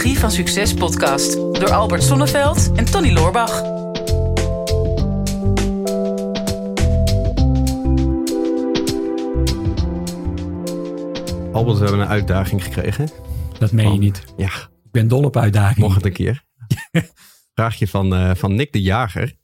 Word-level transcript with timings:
Psychologie 0.00 0.28
van 0.28 0.30
Succes 0.30 0.74
podcast 0.74 1.32
door 1.32 1.70
Albert 1.70 2.02
Sonneveld 2.02 2.72
en 2.76 2.84
Tony 2.84 3.12
Loorbach. 3.12 3.62
Albert, 11.52 11.78
we 11.78 11.84
hebben 11.84 12.00
een 12.00 12.08
uitdaging 12.08 12.64
gekregen. 12.64 13.08
Dat 13.58 13.72
meen 13.72 13.92
je 13.92 13.98
niet. 13.98 14.24
Ja, 14.36 14.46
Ik 14.84 14.90
ben 14.90 15.08
dol 15.08 15.24
op 15.24 15.36
uitdagingen. 15.36 15.80
mocht 15.80 15.94
het 15.94 16.04
een 16.04 16.12
keer. 16.12 16.44
Vraagje 17.54 17.88
van, 17.88 18.14
eh, 18.14 18.34
van 18.34 18.54
Nick 18.54 18.72
de 18.72 18.82
Jager. 18.82 19.36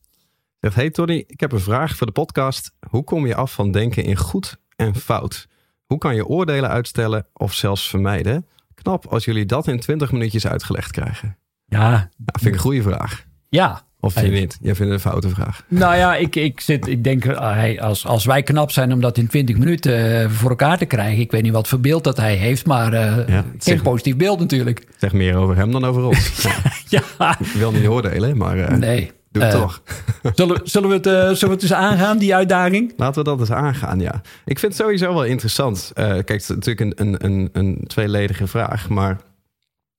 Zegt, 0.61 0.75
hey 0.75 0.91
Tony, 0.91 1.25
ik 1.27 1.41
heb 1.41 1.53
een 1.53 1.61
vraag 1.61 1.97
voor 1.97 2.07
de 2.07 2.13
podcast. 2.13 2.73
Hoe 2.91 3.05
kom 3.05 3.27
je 3.27 3.35
af 3.35 3.53
van 3.53 3.71
denken 3.71 4.05
in 4.05 4.17
goed 4.17 4.61
en 4.77 4.95
fout? 4.95 5.49
Hoe 5.87 5.99
kan 5.99 6.15
je 6.15 6.27
oordelen 6.27 6.71
uitstellen 6.71 7.27
of 7.33 7.53
zelfs 7.53 7.89
vermijden? 7.89 8.47
Knap 8.87 9.07
als 9.07 9.25
jullie 9.25 9.47
dat 9.47 9.69
in 9.69 9.81
20 9.81 10.13
minuutjes 10.13 10.47
uitgelegd 10.47 10.91
krijgen. 10.91 11.37
Ja, 11.65 11.89
Nou, 11.91 12.09
vind 12.33 12.47
ik 12.47 12.53
een 12.53 12.59
goede 12.59 12.83
vraag. 12.83 13.25
ja. 13.49 13.85
Of 14.01 14.13
vind 14.13 14.27
je 14.27 14.41
niet? 14.41 14.59
Jij 14.61 14.75
vindt 14.75 14.93
het 14.93 15.05
een 15.05 15.11
foute 15.11 15.29
vraag. 15.29 15.63
Nou 15.69 15.97
ja, 15.97 16.17
ik, 16.17 16.37
ik, 16.37 16.61
zit, 16.61 16.87
ik 16.87 17.05
denk, 17.05 17.25
hey, 17.25 17.81
als, 17.81 18.07
als 18.07 18.25
wij 18.25 18.43
knap 18.43 18.71
zijn 18.71 18.93
om 18.93 19.01
dat 19.01 19.19
in 19.19 19.27
20 19.27 19.57
minuten 19.57 20.23
eh, 20.23 20.31
voor 20.31 20.51
elkaar 20.51 20.79
te 20.79 20.85
krijgen. 20.85 21.21
Ik 21.21 21.31
weet 21.31 21.43
niet 21.43 21.53
wat 21.53 21.69
voor 21.69 21.81
beeld 21.81 22.05
dat 22.05 22.17
hij 22.17 22.35
heeft, 22.35 22.67
maar 22.67 22.93
eh, 22.93 23.29
Ja, 23.29 23.45
geen 23.59 23.83
positief 23.83 24.17
beeld 24.17 24.39
natuurlijk. 24.39 24.87
Zeg 24.97 25.13
meer 25.13 25.37
over 25.37 25.57
hem 25.57 25.73
dan 25.73 25.85
over 25.85 26.05
ons. 26.05 26.43
Ja, 26.43 26.55
Ja, 27.19 27.39
ik 27.39 27.47
wil 27.47 27.73
niet 27.73 27.87
oordelen, 27.87 28.37
maar 28.37 28.59
eh, 28.59 28.77
nee. 28.77 29.13
Doe 29.39 29.45
het 29.45 29.55
Eh, 29.55 29.61
toch. 29.61 29.83
Zullen, 30.35 30.61
zullen, 30.65 30.89
we 30.89 30.95
het, 30.95 31.07
eh, 31.07 31.13
zullen 31.13 31.39
we 31.39 31.47
het 31.49 31.63
eens 31.63 31.73
aangaan, 31.73 32.19
die 32.19 32.35
uitdaging? 32.35 32.93
Laten 32.97 33.19
we 33.25 33.29
dat 33.31 33.41
eens 33.41 33.51
aangaan, 33.51 34.01
ja. 34.01 34.23
Ik 34.45 34.59
vind 34.59 34.73
het 34.73 34.83
sowieso 34.83 35.15
wel 35.15 35.25
interessant. 35.25 35.91
Eh, 35.95 36.05
kijk, 36.05 36.29
het 36.29 36.43
is 36.43 36.49
natuurlijk 36.49 36.81
een, 36.81 37.07
een, 37.07 37.25
een, 37.25 37.49
een 37.53 37.85
tweeledige 37.87 38.47
vraag, 38.47 38.89
maar 38.89 39.21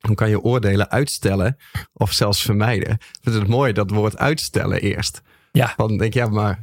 hoe 0.08 0.16
kan 0.16 0.30
je 0.30 0.42
oordelen 0.42 0.90
uitstellen 0.90 1.58
of 1.94 2.12
zelfs 2.12 2.42
vermijden? 2.42 2.92
Ik 2.92 3.20
vind 3.22 3.36
het 3.36 3.48
mooi 3.48 3.74
dat 3.74 3.90
woord 3.90 4.18
uitstellen 4.18 4.82
eerst. 4.82 5.22
Ja, 5.52 5.74
Dan 5.78 5.98
denk 5.98 6.14
je, 6.14 6.20
ja, 6.20 6.28
maar 6.28 6.60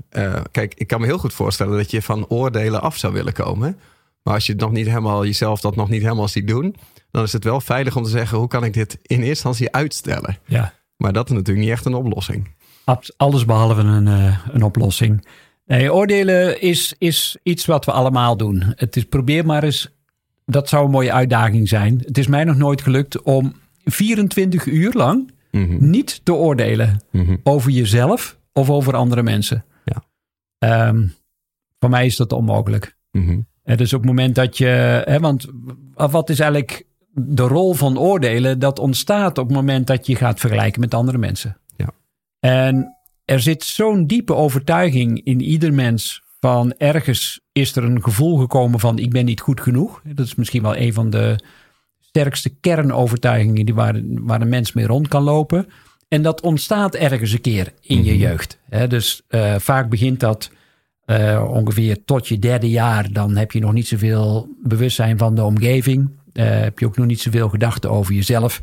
kijk, 0.50 0.74
ik 0.74 0.86
kan 0.86 1.00
me 1.00 1.06
heel 1.06 1.18
goed 1.18 1.32
voorstellen 1.32 1.76
dat 1.76 1.90
je 1.90 2.02
van 2.02 2.26
oordelen 2.28 2.82
af 2.82 2.96
zou 2.96 3.12
willen 3.12 3.32
komen. 3.32 3.78
Maar 4.22 4.34
als 4.34 4.46
je 4.46 4.52
het 4.52 4.60
nog 4.60 4.72
niet 4.72 4.86
helemaal 4.86 5.24
jezelf 5.24 5.60
dat 5.60 5.76
nog 5.76 5.88
niet 5.88 6.02
helemaal 6.02 6.28
ziet 6.28 6.48
doen, 6.48 6.76
dan 7.10 7.22
is 7.22 7.32
het 7.32 7.44
wel 7.44 7.60
veilig 7.60 7.96
om 7.96 8.02
te 8.02 8.10
zeggen, 8.10 8.38
hoe 8.38 8.48
kan 8.48 8.64
ik 8.64 8.72
dit 8.72 8.92
in 9.02 9.16
eerste 9.16 9.28
instantie 9.28 9.72
uitstellen? 9.72 10.38
ja. 10.46 10.72
Maar 10.96 11.12
dat 11.12 11.30
is 11.30 11.36
natuurlijk 11.36 11.66
niet 11.66 11.74
echt 11.74 11.84
een 11.84 11.94
oplossing. 11.94 12.54
Alles 13.16 13.44
behalve 13.44 13.80
een, 13.80 14.08
eh, 14.08 14.38
een 14.52 14.62
oplossing. 14.62 15.26
Nee, 15.66 15.92
oordelen 15.92 16.60
is, 16.60 16.94
is 16.98 17.36
iets 17.42 17.66
wat 17.66 17.84
we 17.84 17.92
allemaal 17.92 18.36
doen. 18.36 18.62
Het 18.76 18.96
is, 18.96 19.04
probeer 19.04 19.46
maar 19.46 19.62
eens, 19.62 19.90
dat 20.46 20.68
zou 20.68 20.84
een 20.84 20.90
mooie 20.90 21.12
uitdaging 21.12 21.68
zijn. 21.68 22.02
Het 22.06 22.18
is 22.18 22.26
mij 22.26 22.44
nog 22.44 22.56
nooit 22.56 22.82
gelukt 22.82 23.22
om 23.22 23.52
24 23.84 24.66
uur 24.66 24.92
lang 24.92 25.32
Mhm, 25.54 25.90
niet 25.90 26.20
te 26.24 26.34
oordelen 26.34 27.00
mhm. 27.10 27.36
over 27.42 27.70
jezelf 27.70 28.38
of 28.52 28.70
over 28.70 28.96
andere 28.96 29.22
mensen. 29.22 29.64
Ja. 29.84 30.04
Ehm, 30.58 31.06
voor 31.78 31.90
mij 31.90 32.06
is 32.06 32.16
dat 32.16 32.32
onmogelijk. 32.32 32.96
Mhm. 33.10 33.40
En 33.62 33.76
dus 33.76 33.92
op 33.92 34.00
het 34.00 34.08
moment 34.08 34.34
dat 34.34 34.58
je, 34.58 34.66
hè, 35.04 35.18
want 35.18 35.46
wat 35.94 36.30
is 36.30 36.40
eigenlijk 36.40 36.86
de 37.12 37.42
rol 37.42 37.74
van 37.74 37.98
oordelen? 37.98 38.58
Dat 38.58 38.78
ontstaat 38.78 39.38
op 39.38 39.46
het 39.46 39.56
moment 39.56 39.86
dat 39.86 40.06
je 40.06 40.16
gaat 40.16 40.40
vergelijken 40.40 40.80
met 40.80 40.94
andere 40.94 41.18
mensen. 41.18 41.56
En 42.44 42.96
er 43.24 43.40
zit 43.40 43.62
zo'n 43.62 44.06
diepe 44.06 44.34
overtuiging 44.34 45.24
in 45.24 45.40
ieder 45.40 45.74
mens 45.74 46.22
van 46.40 46.72
ergens 46.72 47.40
is 47.52 47.76
er 47.76 47.84
een 47.84 48.02
gevoel 48.02 48.36
gekomen 48.36 48.80
van 48.80 48.98
ik 48.98 49.10
ben 49.10 49.24
niet 49.24 49.40
goed 49.40 49.60
genoeg. 49.60 50.00
Dat 50.04 50.26
is 50.26 50.34
misschien 50.34 50.62
wel 50.62 50.76
een 50.76 50.92
van 50.92 51.10
de 51.10 51.38
sterkste 52.00 52.48
kernovertuigingen 52.60 53.64
die 53.64 53.74
waar, 53.74 54.00
waar 54.04 54.40
een 54.40 54.48
mens 54.48 54.72
mee 54.72 54.86
rond 54.86 55.08
kan 55.08 55.22
lopen. 55.22 55.66
En 56.08 56.22
dat 56.22 56.40
ontstaat 56.40 56.94
ergens 56.94 57.32
een 57.32 57.40
keer 57.40 57.72
in 57.80 58.04
je 58.04 58.18
jeugd. 58.18 58.58
Hè? 58.68 58.86
Dus 58.86 59.22
eh, 59.28 59.54
vaak 59.58 59.88
begint 59.88 60.20
dat 60.20 60.50
eh, 61.04 61.44
ongeveer 61.50 62.04
tot 62.04 62.28
je 62.28 62.38
derde 62.38 62.70
jaar. 62.70 63.12
Dan 63.12 63.36
heb 63.36 63.52
je 63.52 63.60
nog 63.60 63.72
niet 63.72 63.88
zoveel 63.88 64.48
bewustzijn 64.62 65.18
van 65.18 65.34
de 65.34 65.44
omgeving. 65.44 66.10
Eh, 66.32 66.60
heb 66.60 66.78
je 66.78 66.86
ook 66.86 66.96
nog 66.96 67.06
niet 67.06 67.20
zoveel 67.20 67.48
gedachten 67.48 67.90
over 67.90 68.14
jezelf. 68.14 68.60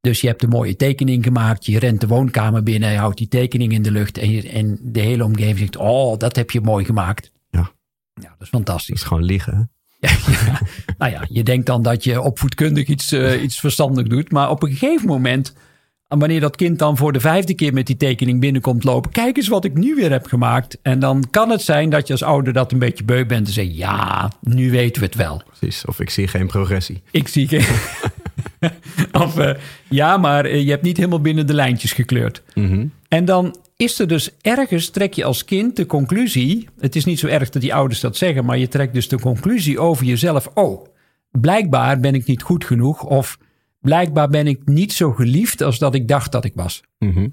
Dus 0.00 0.20
je 0.20 0.26
hebt 0.26 0.42
een 0.42 0.48
mooie 0.48 0.76
tekening 0.76 1.24
gemaakt. 1.24 1.66
Je 1.66 1.78
rent 1.78 2.00
de 2.00 2.06
woonkamer 2.06 2.62
binnen. 2.62 2.92
Je 2.92 2.98
houdt 2.98 3.18
die 3.18 3.28
tekening 3.28 3.72
in 3.72 3.82
de 3.82 3.90
lucht. 3.90 4.18
En, 4.18 4.30
je, 4.30 4.48
en 4.48 4.78
de 4.82 5.00
hele 5.00 5.24
omgeving 5.24 5.58
zegt: 5.58 5.76
Oh, 5.76 6.18
dat 6.18 6.36
heb 6.36 6.50
je 6.50 6.60
mooi 6.60 6.84
gemaakt. 6.84 7.32
Ja. 7.50 7.70
Ja, 8.14 8.28
dat 8.28 8.40
is 8.40 8.48
fantastisch. 8.48 8.86
Dat 8.88 8.96
is 8.96 9.02
gewoon 9.02 9.24
liegen. 9.24 9.54
hè? 9.54 9.62
Ja, 10.08 10.10
ja. 10.46 10.60
Nou 10.98 11.12
ja, 11.12 11.24
je 11.28 11.42
denkt 11.42 11.66
dan 11.66 11.82
dat 11.82 12.04
je 12.04 12.20
opvoedkundig 12.20 12.86
iets, 12.86 13.12
eh, 13.12 13.42
iets 13.42 13.60
verstandig 13.60 14.06
doet. 14.06 14.32
Maar 14.32 14.50
op 14.50 14.62
een 14.62 14.70
gegeven 14.72 15.06
moment, 15.06 15.54
en 16.08 16.18
wanneer 16.18 16.40
dat 16.40 16.56
kind 16.56 16.78
dan 16.78 16.96
voor 16.96 17.12
de 17.12 17.20
vijfde 17.20 17.54
keer 17.54 17.72
met 17.72 17.86
die 17.86 17.96
tekening 17.96 18.40
binnenkomt 18.40 18.84
lopen. 18.84 19.10
Kijk 19.10 19.36
eens 19.36 19.48
wat 19.48 19.64
ik 19.64 19.74
nu 19.74 19.94
weer 19.94 20.10
heb 20.10 20.26
gemaakt. 20.26 20.78
En 20.82 20.98
dan 20.98 21.24
kan 21.30 21.50
het 21.50 21.62
zijn 21.62 21.90
dat 21.90 22.06
je 22.06 22.12
als 22.12 22.22
ouder 22.22 22.52
dat 22.52 22.72
een 22.72 22.78
beetje 22.78 23.04
beu 23.04 23.26
bent. 23.26 23.46
En 23.46 23.52
zegt, 23.52 23.76
ja, 23.76 24.32
nu 24.40 24.70
weten 24.70 25.00
we 25.00 25.06
het 25.06 25.16
wel. 25.16 25.42
Precies. 25.46 25.84
Of 25.84 26.00
ik 26.00 26.10
zie 26.10 26.28
geen 26.28 26.46
progressie. 26.46 27.02
Ik 27.10 27.28
zie 27.28 27.48
geen... 27.48 27.64
of 29.24 29.38
eh, 29.38 29.54
ja, 29.88 30.16
maar 30.16 30.44
eh, 30.44 30.62
je 30.62 30.70
hebt 30.70 30.82
niet 30.82 30.96
helemaal 30.96 31.20
binnen 31.20 31.46
de 31.46 31.54
lijntjes 31.54 31.92
gekleurd. 31.92 32.42
Mhm. 32.54 32.86
En 33.08 33.24
dan 33.24 33.56
is 33.76 33.98
er 33.98 34.08
dus 34.08 34.30
ergens, 34.40 34.90
trek 34.90 35.14
je 35.14 35.24
als 35.24 35.44
kind 35.44 35.76
de 35.76 35.86
conclusie. 35.86 36.68
Het 36.78 36.96
is 36.96 37.04
niet 37.04 37.18
zo 37.18 37.26
erg 37.26 37.50
dat 37.50 37.62
die 37.62 37.74
ouders 37.74 38.00
dat 38.00 38.16
zeggen, 38.16 38.44
maar 38.44 38.58
je 38.58 38.68
trekt 38.68 38.94
dus 38.94 39.08
de 39.08 39.20
conclusie 39.20 39.78
over 39.78 40.06
jezelf. 40.06 40.50
Oh, 40.54 40.86
blijkbaar 41.30 42.00
ben 42.00 42.14
ik 42.14 42.26
niet 42.26 42.42
goed 42.42 42.64
genoeg. 42.64 43.04
Of 43.04 43.38
blijkbaar 43.80 44.28
ben 44.28 44.46
ik 44.46 44.60
niet 44.64 44.92
zo 44.92 45.12
geliefd 45.12 45.62
als 45.62 45.78
dat 45.78 45.94
ik 45.94 46.08
dacht 46.08 46.32
dat 46.32 46.44
ik 46.44 46.52
was. 46.54 46.82
Mhm. 46.98 47.28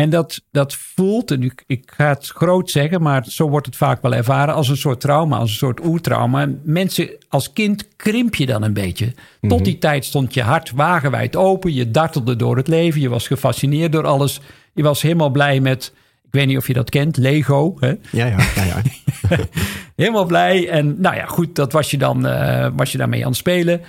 En 0.00 0.10
dat, 0.10 0.42
dat 0.50 0.74
voelt, 0.74 1.30
en 1.30 1.42
ik, 1.42 1.64
ik 1.66 1.92
ga 1.96 2.08
het 2.08 2.26
groot 2.26 2.70
zeggen, 2.70 3.02
maar 3.02 3.24
zo 3.28 3.48
wordt 3.48 3.66
het 3.66 3.76
vaak 3.76 4.02
wel 4.02 4.14
ervaren 4.14 4.54
als 4.54 4.68
een 4.68 4.76
soort 4.76 5.00
trauma, 5.00 5.36
als 5.36 5.50
een 5.50 5.56
soort 5.56 5.84
oertrauma. 5.84 6.48
Mensen, 6.62 7.10
als 7.28 7.52
kind 7.52 7.88
krimp 7.96 8.34
je 8.34 8.46
dan 8.46 8.62
een 8.62 8.72
beetje. 8.72 9.14
Tot 9.40 9.64
die 9.64 9.78
tijd 9.78 10.04
stond 10.04 10.34
je 10.34 10.42
hart 10.42 10.70
wagenwijd 10.70 11.36
open, 11.36 11.74
je 11.74 11.90
dartelde 11.90 12.36
door 12.36 12.56
het 12.56 12.68
leven, 12.68 13.00
je 13.00 13.08
was 13.08 13.26
gefascineerd 13.26 13.92
door 13.92 14.06
alles. 14.06 14.40
Je 14.72 14.82
was 14.82 15.02
helemaal 15.02 15.30
blij 15.30 15.60
met, 15.60 15.92
ik 16.24 16.32
weet 16.32 16.46
niet 16.46 16.56
of 16.56 16.66
je 16.66 16.72
dat 16.72 16.90
kent, 16.90 17.16
Lego. 17.16 17.76
Hè? 17.78 17.88
Ja, 17.88 18.26
ja, 18.26 18.38
ja, 18.54 18.64
ja. 18.64 18.82
Helemaal 19.96 20.26
blij. 20.26 20.68
En 20.68 21.00
nou 21.00 21.16
ja, 21.16 21.26
goed, 21.26 21.54
dat 21.54 21.72
was 21.72 21.90
je 21.90 21.98
dan 21.98 22.26
eh, 22.26 22.68
was 22.76 22.92
je 22.92 22.98
daarmee 22.98 23.22
aan 23.22 23.30
het 23.30 23.36
spelen. 23.36 23.80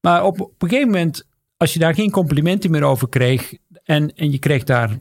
Maar 0.00 0.24
op, 0.24 0.40
op 0.40 0.62
een 0.62 0.68
gegeven 0.68 0.90
moment, 0.90 1.26
als 1.56 1.72
je 1.72 1.78
daar 1.78 1.94
geen 1.94 2.10
complimenten 2.10 2.70
meer 2.70 2.84
over 2.84 3.08
kreeg. 3.08 3.52
En, 3.84 4.14
en 4.16 4.30
je 4.30 4.38
kreeg 4.38 4.64
daar 4.64 4.98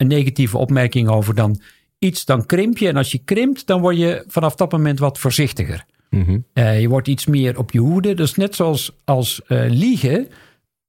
een 0.00 0.06
negatieve 0.06 0.58
opmerking 0.58 1.08
over, 1.08 1.34
dan 1.34 1.60
iets, 1.98 2.24
dan 2.24 2.46
krimp 2.46 2.78
je. 2.78 2.88
En 2.88 2.96
als 2.96 3.12
je 3.12 3.18
krimpt, 3.18 3.66
dan 3.66 3.80
word 3.80 3.96
je 3.96 4.24
vanaf 4.26 4.54
dat 4.54 4.72
moment 4.72 4.98
wat 4.98 5.18
voorzichtiger. 5.18 5.84
Mhm. 6.10 6.38
Eh, 6.52 6.80
je 6.80 6.88
wordt 6.88 7.08
iets 7.08 7.26
meer 7.26 7.58
op 7.58 7.70
je 7.70 7.78
hoede. 7.78 8.14
Dus 8.14 8.34
net 8.34 8.54
zoals 8.54 8.96
als 9.04 9.42
eh, 9.46 9.64
liegen. 9.68 10.28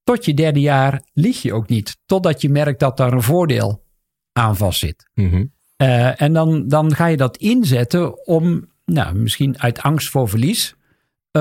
Tot 0.04 0.24
je 0.24 0.34
derde 0.34 0.60
jaar 0.60 1.02
lieg 1.12 1.42
je 1.42 1.52
ook 1.52 1.68
niet. 1.68 1.98
Totdat 2.06 2.40
je 2.40 2.48
merkt 2.48 2.80
dat 2.80 2.96
daar 2.96 3.12
een 3.12 3.22
voordeel 3.22 3.84
aan 4.32 4.56
vast 4.56 4.78
zit. 4.78 5.08
Mhm. 5.14 5.44
Eh, 5.76 6.20
en 6.20 6.32
dan, 6.32 6.68
dan 6.68 6.94
ga 6.94 7.06
je 7.06 7.16
dat 7.16 7.36
inzetten 7.36 8.26
om, 8.26 8.70
nou, 8.84 9.14
misschien 9.14 9.58
uit 9.58 9.82
angst 9.82 10.08
voor 10.08 10.28
verlies, 10.28 10.74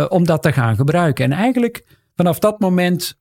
om 0.10 0.26
dat 0.26 0.42
te 0.42 0.54
gaan 0.54 0.76
gebruiken. 0.76 1.26
En 1.26 1.32
eigenlijk 1.32 1.86
vanaf 2.16 2.40
dat 2.40 2.60
moment 2.60 3.21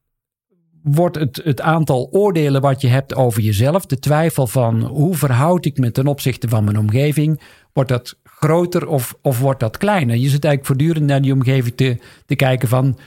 wordt 0.82 1.16
het, 1.16 1.40
het 1.44 1.60
aantal 1.60 2.08
oordelen 2.10 2.60
wat 2.60 2.80
je 2.80 2.88
hebt 2.88 3.14
over 3.14 3.42
jezelf, 3.42 3.86
de 3.86 3.98
twijfel 3.98 4.46
van 4.46 4.82
hoe 4.82 5.14
verhoud 5.14 5.64
ik 5.64 5.78
me 5.78 5.90
ten 5.90 6.06
opzichte 6.06 6.48
van 6.48 6.64
mijn 6.64 6.78
omgeving, 6.78 7.40
wordt 7.72 7.88
dat 7.88 8.18
groter 8.24 8.86
of, 8.86 9.14
of 9.22 9.38
wordt 9.38 9.60
dat 9.60 9.76
kleiner? 9.76 10.16
Je 10.16 10.28
zit 10.28 10.44
eigenlijk 10.44 10.66
voortdurend 10.66 11.06
naar 11.06 11.22
die 11.22 11.32
omgeving 11.32 11.76
te, 11.76 11.98
te 12.26 12.36
kijken 12.36 12.68
van, 12.68 12.98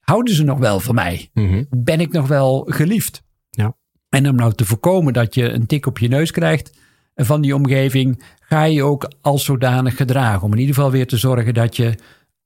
houden 0.00 0.34
ze 0.34 0.44
nog 0.44 0.58
wel 0.58 0.80
van 0.80 0.94
mij? 0.94 1.30
Mhm. 1.32 1.64
Ben 1.70 2.00
ik 2.00 2.12
nog 2.12 2.28
wel 2.28 2.66
geliefd? 2.68 3.22
Ja. 3.50 3.76
En 4.08 4.28
om 4.28 4.34
nou 4.34 4.52
te 4.52 4.64
voorkomen 4.64 5.12
dat 5.12 5.34
je 5.34 5.50
een 5.50 5.66
tik 5.66 5.86
op 5.86 5.98
je 5.98 6.08
neus 6.08 6.30
krijgt 6.30 6.78
van 7.14 7.40
die 7.40 7.54
omgeving, 7.54 8.22
ga 8.40 8.64
je 8.64 8.82
ook 8.82 9.12
als 9.20 9.44
zodanig 9.44 9.96
gedragen. 9.96 10.42
Om 10.42 10.52
in 10.52 10.58
ieder 10.58 10.74
geval 10.74 10.90
weer 10.90 11.06
te 11.06 11.16
zorgen 11.16 11.54
dat 11.54 11.76
je 11.76 11.94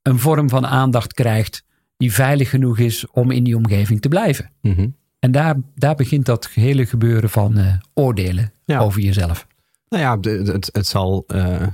een 0.01 0.19
vorm 0.19 0.49
van 0.49 0.65
aandacht 0.65 1.13
krijgt 1.13 1.63
die 2.03 2.13
veilig 2.13 2.49
genoeg 2.49 2.79
is 2.79 3.05
om 3.11 3.31
in 3.31 3.43
die 3.43 3.55
omgeving 3.57 4.01
te 4.01 4.07
blijven. 4.07 4.51
Mhm. 4.61 4.87
En 5.19 5.31
daar, 5.31 5.55
daar 5.75 5.95
begint 5.95 6.25
dat 6.25 6.49
hele 6.49 6.85
gebeuren 6.85 7.29
van 7.29 7.57
eh, 7.57 7.73
oordelen 7.93 8.53
Ja. 8.65 8.79
over 8.79 9.01
jezelf. 9.01 9.47
Nou 9.89 10.03
ja, 10.03 10.31
het, 10.51 10.69
het 10.71 10.87
zal 10.87 11.23
eh, 11.27 11.67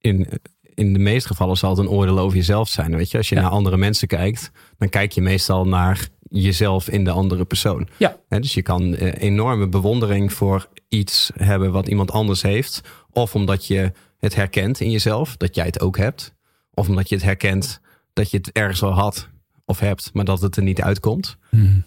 in, 0.00 0.26
in 0.74 0.92
de 0.92 0.98
meeste 0.98 1.28
gevallen 1.28 1.56
zal 1.56 1.70
het 1.70 1.78
een 1.78 1.88
oordeel 1.88 2.18
over 2.18 2.36
jezelf 2.36 2.68
zijn. 2.68 2.96
Weet 2.96 3.10
je? 3.10 3.16
Als 3.18 3.28
je 3.28 3.34
Ja. 3.34 3.40
naar 3.40 3.50
andere 3.50 3.76
mensen 3.76 4.08
kijkt, 4.08 4.50
dan 4.78 4.88
kijk 4.88 5.12
je 5.12 5.20
meestal 5.20 5.64
naar 5.64 6.08
jezelf 6.20 6.88
in 6.88 7.04
de 7.04 7.10
andere 7.10 7.44
persoon. 7.44 7.88
Ja, 7.96 8.16
dus 8.28 8.54
je 8.54 8.62
kan 8.62 8.94
eh, 8.94 9.22
enorme 9.22 9.68
bewondering 9.68 10.32
voor 10.32 10.68
iets 10.88 11.30
hebben 11.34 11.72
wat 11.72 11.88
iemand 11.88 12.10
anders 12.10 12.42
heeft. 12.42 12.80
Of 13.10 13.34
omdat 13.34 13.66
je 13.66 13.92
het 14.18 14.34
herkent 14.34 14.80
in 14.80 14.90
jezelf, 14.90 15.36
dat 15.36 15.54
jij 15.54 15.66
het 15.66 15.80
ook 15.80 15.96
hebt. 15.96 16.34
Of 16.74 16.88
omdat 16.88 17.08
je 17.08 17.14
het 17.14 17.24
herkent 17.24 17.80
dat 18.12 18.30
je 18.30 18.36
het 18.36 18.52
ergens 18.52 18.82
al 18.82 18.92
had. 18.92 19.28
Of 19.68 19.78
hebt, 19.78 20.10
maar 20.12 20.24
dat 20.24 20.40
het 20.40 20.56
er 20.56 20.62
niet 20.62 20.82
uitkomt. 20.82 21.36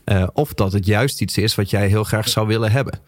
Uh, 0.05 0.27
of 0.33 0.53
dat 0.53 0.73
het 0.73 0.85
juist 0.85 1.21
iets 1.21 1.37
is 1.37 1.55
wat 1.55 1.69
jij 1.69 1.87
heel 1.87 2.03
graag 2.03 2.29
zou 2.29 2.47
willen 2.47 2.71
hebben. 2.71 2.99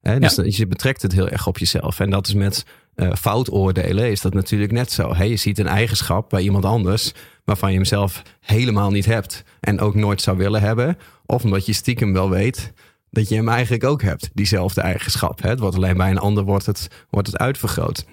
Hè? 0.00 0.18
Dus 0.18 0.34
ja. 0.34 0.42
je 0.46 0.66
betrekt 0.66 1.02
het 1.02 1.12
heel 1.12 1.28
erg 1.28 1.46
op 1.46 1.58
jezelf. 1.58 2.00
En 2.00 2.10
dat 2.10 2.26
is 2.26 2.34
met 2.34 2.64
uh, 2.94 3.12
fout 3.14 3.52
oordelen 3.52 4.10
is 4.10 4.20
dat 4.20 4.34
natuurlijk 4.34 4.72
net 4.72 4.92
zo. 4.92 5.14
Hè? 5.14 5.24
Je 5.24 5.36
ziet 5.36 5.58
een 5.58 5.66
eigenschap 5.66 6.30
bij 6.30 6.42
iemand 6.42 6.64
anders 6.64 7.12
waarvan 7.44 7.70
je 7.70 7.76
hem 7.76 7.84
zelf 7.84 8.22
helemaal 8.40 8.90
niet 8.90 9.06
hebt 9.06 9.42
en 9.60 9.80
ook 9.80 9.94
nooit 9.94 10.20
zou 10.20 10.36
willen 10.36 10.60
hebben. 10.60 10.98
Of 11.26 11.44
omdat 11.44 11.66
je 11.66 11.72
stiekem 11.72 12.12
wel 12.12 12.30
weet 12.30 12.72
dat 13.10 13.28
je 13.28 13.34
hem 13.34 13.48
eigenlijk 13.48 13.84
ook 13.84 14.02
hebt, 14.02 14.30
diezelfde 14.34 14.80
eigenschap. 14.80 15.42
Hè? 15.42 15.48
Het 15.48 15.60
wordt 15.60 15.76
alleen 15.76 15.96
bij 15.96 16.10
een 16.10 16.18
ander 16.18 16.44
wordt 16.44 16.66
het, 16.66 16.88
wordt 17.10 17.26
het 17.26 17.36
uitvergroot. 17.36 18.04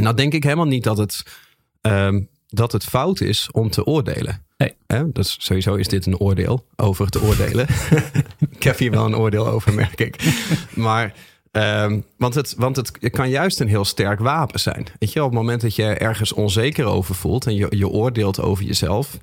Nou 0.00 0.16
denk 0.16 0.32
ik 0.32 0.42
helemaal 0.42 0.66
niet 0.66 0.84
dat 0.84 0.98
het, 0.98 1.22
um, 1.80 2.28
dat 2.46 2.72
het 2.72 2.84
fout 2.84 3.20
is 3.20 3.48
om 3.50 3.70
te 3.70 3.84
oordelen. 3.84 4.45
Nee. 4.56 4.74
Hè? 4.86 5.12
Dus 5.12 5.36
sowieso 5.38 5.74
is 5.74 5.88
dit 5.88 6.06
een 6.06 6.18
oordeel 6.18 6.66
over 6.76 7.08
te 7.08 7.22
oordelen. 7.22 7.66
ik 8.56 8.62
heb 8.62 8.78
hier 8.78 8.90
wel 8.90 9.04
een 9.04 9.16
oordeel 9.16 9.46
over, 9.46 9.74
merk 9.74 10.00
ik. 10.00 10.16
Maar 10.74 11.14
Um, 11.56 12.04
want, 12.16 12.34
het, 12.34 12.54
want 12.56 12.76
het 12.76 13.10
kan 13.10 13.28
juist 13.30 13.60
een 13.60 13.68
heel 13.68 13.84
sterk 13.84 14.20
wapen 14.20 14.60
zijn. 14.60 14.86
Weet 14.98 15.12
je, 15.12 15.22
op 15.22 15.30
het 15.30 15.38
moment 15.38 15.60
dat 15.60 15.74
je 15.74 15.84
ergens 15.84 16.32
onzeker 16.32 16.84
over 16.84 17.14
voelt 17.14 17.46
en 17.46 17.54
je, 17.54 17.66
je 17.70 17.88
oordeelt 17.88 18.40
over 18.40 18.64
jezelf, 18.64 19.18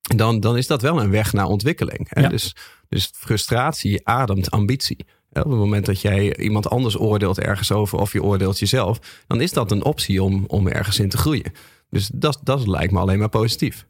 dan, 0.00 0.40
dan 0.40 0.56
is 0.56 0.66
dat 0.66 0.82
wel 0.82 1.00
een 1.00 1.10
weg 1.10 1.32
naar 1.32 1.46
ontwikkeling. 1.46 2.06
Hè? 2.08 2.20
Ja. 2.20 2.28
Dus, 2.28 2.56
dus 2.88 3.10
frustratie 3.14 4.08
ademt 4.08 4.50
ambitie. 4.50 5.06
Op 5.28 5.44
het 5.44 5.46
moment 5.58 5.86
dat 5.86 6.00
jij 6.00 6.36
iemand 6.36 6.70
anders 6.70 6.98
oordeelt 6.98 7.38
ergens 7.38 7.72
over 7.72 7.98
of 7.98 8.12
je 8.12 8.22
oordeelt 8.22 8.58
jezelf, 8.58 8.98
dan 9.26 9.40
is 9.40 9.52
dat 9.52 9.70
een 9.70 9.84
optie 9.84 10.22
om, 10.22 10.44
om 10.46 10.68
ergens 10.68 10.98
in 10.98 11.08
te 11.08 11.18
groeien. 11.18 11.52
Dus 11.90 12.10
dat, 12.14 12.40
dat 12.42 12.66
lijkt 12.66 12.92
me 12.92 12.98
alleen 12.98 13.18
maar 13.18 13.28
positief. 13.28 13.86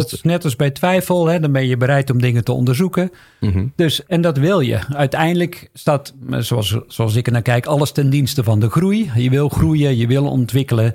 Dat 0.00 0.12
is 0.12 0.22
net 0.22 0.44
als 0.44 0.56
bij 0.56 0.70
twijfel. 0.70 1.26
Hè? 1.26 1.40
Dan 1.40 1.52
ben 1.52 1.66
je 1.66 1.76
bereid 1.76 2.10
om 2.10 2.20
dingen 2.20 2.44
te 2.44 2.52
onderzoeken. 2.52 3.10
Mm 3.40 3.50
-hmm. 3.50 3.72
Dus, 3.76 4.06
en 4.06 4.20
dat 4.20 4.38
wil 4.38 4.60
je. 4.60 4.78
Uiteindelijk 4.88 5.70
staat, 5.72 6.14
zoals, 6.38 6.76
zoals 6.86 7.14
ik 7.14 7.26
er 7.26 7.32
naar 7.32 7.42
kijk, 7.42 7.66
alles 7.66 7.92
ten 7.92 8.10
dienste 8.10 8.44
van 8.44 8.60
de 8.60 8.70
groei. 8.70 9.10
Je 9.14 9.30
wil 9.30 9.48
groeien, 9.48 9.96
je 9.96 10.06
wil 10.06 10.26
ontwikkelen. 10.26 10.94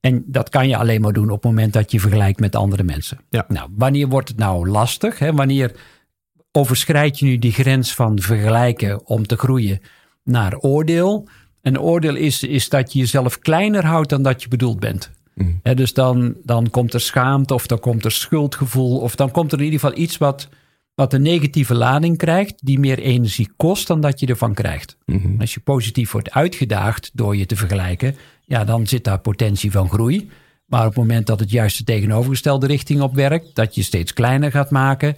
En 0.00 0.24
dat 0.26 0.48
kan 0.48 0.68
je 0.68 0.76
alleen 0.76 1.00
maar 1.00 1.12
doen 1.12 1.30
op 1.30 1.42
het 1.42 1.52
moment 1.52 1.72
dat 1.72 1.92
je 1.92 2.00
vergelijkt 2.00 2.40
met 2.40 2.56
andere 2.56 2.82
mensen. 2.82 3.18
Ja. 3.28 3.44
Nou, 3.48 3.68
wanneer 3.76 4.08
wordt 4.08 4.28
het 4.28 4.38
nou 4.38 4.68
lastig? 4.68 5.18
Hè? 5.18 5.32
Wanneer 5.32 5.72
overschrijd 6.52 7.18
je 7.18 7.24
nu 7.24 7.38
die 7.38 7.52
grens 7.52 7.94
van 7.94 8.20
vergelijken 8.20 9.06
om 9.06 9.26
te 9.26 9.36
groeien 9.36 9.80
naar 10.24 10.56
oordeel? 10.56 11.28
Een 11.62 11.80
oordeel 11.80 12.14
is, 12.14 12.42
is 12.42 12.68
dat 12.68 12.92
je 12.92 12.98
jezelf 12.98 13.38
kleiner 13.38 13.84
houdt 13.84 14.08
dan 14.08 14.22
dat 14.22 14.42
je 14.42 14.48
bedoeld 14.48 14.80
bent. 14.80 15.10
He, 15.62 15.74
dus 15.74 15.94
dan, 15.94 16.34
dan 16.44 16.70
komt 16.70 16.94
er 16.94 17.00
schaamte 17.00 17.54
of 17.54 17.66
dan 17.66 17.78
komt 17.78 18.04
er 18.04 18.12
schuldgevoel 18.12 18.98
of 18.98 19.14
dan 19.14 19.30
komt 19.30 19.52
er 19.52 19.58
in 19.58 19.64
ieder 19.64 19.80
geval 19.80 19.98
iets 19.98 20.18
wat, 20.18 20.48
wat 20.94 21.12
een 21.12 21.22
negatieve 21.22 21.74
lading 21.74 22.16
krijgt, 22.16 22.66
die 22.66 22.78
meer 22.78 22.98
energie 22.98 23.50
kost 23.56 23.86
dan 23.86 24.00
dat 24.00 24.20
je 24.20 24.26
ervan 24.26 24.54
krijgt. 24.54 24.96
Mhm. 25.06 25.40
Als 25.40 25.54
je 25.54 25.60
positief 25.60 26.10
wordt 26.12 26.30
uitgedaagd 26.30 27.10
door 27.14 27.36
je 27.36 27.46
te 27.46 27.56
vergelijken, 27.56 28.16
ja, 28.44 28.64
dan 28.64 28.86
zit 28.86 29.04
daar 29.04 29.20
potentie 29.20 29.70
van 29.70 29.88
groei. 29.88 30.30
Maar 30.66 30.80
op 30.80 30.86
het 30.86 30.96
moment 30.96 31.26
dat 31.26 31.40
het 31.40 31.50
juist 31.50 31.78
de 31.78 31.84
tegenovergestelde 31.84 32.66
richting 32.66 33.00
op 33.00 33.14
werkt, 33.14 33.54
dat 33.54 33.74
je 33.74 33.82
steeds 33.82 34.12
kleiner 34.12 34.50
gaat 34.50 34.70
maken, 34.70 35.16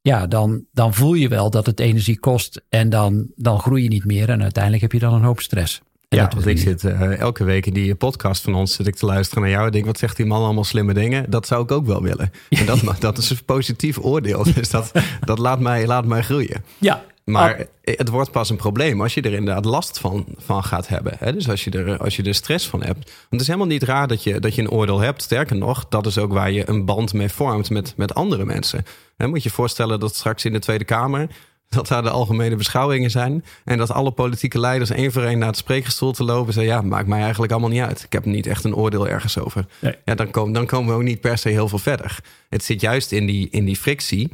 ja, 0.00 0.26
dan, 0.26 0.64
dan 0.72 0.94
voel 0.94 1.14
je 1.14 1.28
wel 1.28 1.50
dat 1.50 1.66
het 1.66 1.80
energie 1.80 2.18
kost 2.18 2.62
en 2.68 2.90
dan, 2.90 3.26
dan 3.36 3.58
groei 3.58 3.82
je 3.82 3.88
niet 3.88 4.04
meer 4.04 4.28
en 4.28 4.42
uiteindelijk 4.42 4.82
heb 4.82 4.92
je 4.92 4.98
dan 4.98 5.14
een 5.14 5.22
hoop 5.22 5.40
stress. 5.40 5.82
Ja, 6.16 6.28
want 6.34 6.46
ik 6.46 6.54
niet. 6.54 6.62
zit 6.62 6.82
uh, 6.82 7.18
elke 7.18 7.44
week 7.44 7.66
in 7.66 7.72
die 7.72 7.94
podcast 7.94 8.42
van 8.42 8.54
ons 8.54 8.74
zit 8.74 8.86
ik 8.86 8.94
te 8.94 9.06
luisteren 9.06 9.42
naar 9.42 9.52
jou. 9.52 9.66
En 9.66 9.72
denk, 9.72 9.86
wat 9.86 9.98
zegt 9.98 10.16
die 10.16 10.26
man 10.26 10.44
allemaal 10.44 10.64
slimme 10.64 10.94
dingen? 10.94 11.30
Dat 11.30 11.46
zou 11.46 11.62
ik 11.62 11.70
ook 11.70 11.86
wel 11.86 12.02
willen. 12.02 12.32
En 12.48 12.66
dat, 12.66 12.80
dat 13.00 13.18
is 13.18 13.30
een 13.30 13.44
positief 13.44 13.98
oordeel. 13.98 14.44
Dus 14.54 14.70
dat, 14.70 14.92
dat 15.20 15.38
laat, 15.38 15.60
mij, 15.60 15.86
laat 15.86 16.06
mij 16.06 16.22
groeien. 16.22 16.64
Ja, 16.78 17.04
Maar 17.24 17.58
Ah, 17.58 17.96
het 17.96 18.08
wordt 18.08 18.30
pas 18.30 18.50
een 18.50 18.56
probleem 18.56 19.00
als 19.00 19.14
je 19.14 19.20
er 19.20 19.32
inderdaad 19.32 19.64
last 19.64 19.98
van, 19.98 20.26
van 20.38 20.64
gaat 20.64 20.88
hebben. 20.88 21.12
Hè? 21.18 21.32
Dus 21.32 21.48
als 21.48 21.64
je, 21.64 21.70
er, 21.70 21.98
als 21.98 22.16
je 22.16 22.22
er 22.22 22.34
stress 22.34 22.68
van 22.68 22.82
hebt. 22.82 23.04
Want 23.04 23.28
het 23.30 23.40
is 23.40 23.46
helemaal 23.46 23.66
niet 23.66 23.82
raar 23.82 24.08
dat 24.08 24.22
je, 24.22 24.40
dat 24.40 24.54
je 24.54 24.62
een 24.62 24.70
oordeel 24.70 25.00
hebt. 25.00 25.22
Sterker 25.22 25.56
nog, 25.56 25.86
dat 25.88 26.06
is 26.06 26.18
ook 26.18 26.32
waar 26.32 26.50
je 26.50 26.68
een 26.68 26.84
band 26.84 27.12
mee 27.12 27.28
vormt 27.28 27.70
met, 27.70 27.94
met 27.96 28.14
andere 28.14 28.44
mensen. 28.44 28.84
Hè, 29.16 29.26
moet 29.26 29.42
je 29.42 29.48
je 29.48 29.54
voorstellen 29.54 30.00
dat 30.00 30.14
straks 30.14 30.44
in 30.44 30.52
de 30.52 30.58
Tweede 30.58 30.84
Kamer... 30.84 31.28
dat 31.72 31.88
daar 31.88 32.02
de 32.02 32.10
algemene 32.10 32.56
beschouwingen 32.56 33.10
zijn... 33.10 33.44
en 33.64 33.78
dat 33.78 33.90
alle 33.90 34.10
politieke 34.10 34.60
leiders 34.60 34.90
één 34.90 35.12
voor 35.12 35.22
één 35.22 35.38
naar 35.38 35.48
het 35.48 35.56
spreekgestoel 35.56 36.12
te 36.12 36.24
lopen... 36.24 36.46
en 36.46 36.52
zeggen, 36.52 36.72
ja, 36.72 36.80
maakt 36.82 37.06
mij 37.06 37.20
eigenlijk 37.20 37.52
allemaal 37.52 37.70
niet 37.70 37.82
uit. 37.82 38.02
Ik 38.02 38.12
heb 38.12 38.24
niet 38.24 38.46
echt 38.46 38.64
een 38.64 38.74
oordeel 38.74 39.08
ergens 39.08 39.38
over. 39.38 39.66
Nee. 39.78 39.94
Ja, 40.04 40.14
dan, 40.14 40.30
kom, 40.30 40.52
dan 40.52 40.66
komen 40.66 40.88
we 40.88 40.94
ook 40.94 41.06
niet 41.06 41.20
per 41.20 41.38
se 41.38 41.48
heel 41.48 41.68
veel 41.68 41.78
verder. 41.78 42.18
Het 42.48 42.64
zit 42.64 42.80
juist 42.80 43.12
in 43.12 43.26
die, 43.26 43.48
in 43.50 43.64
die 43.64 43.76
frictie 43.76 44.30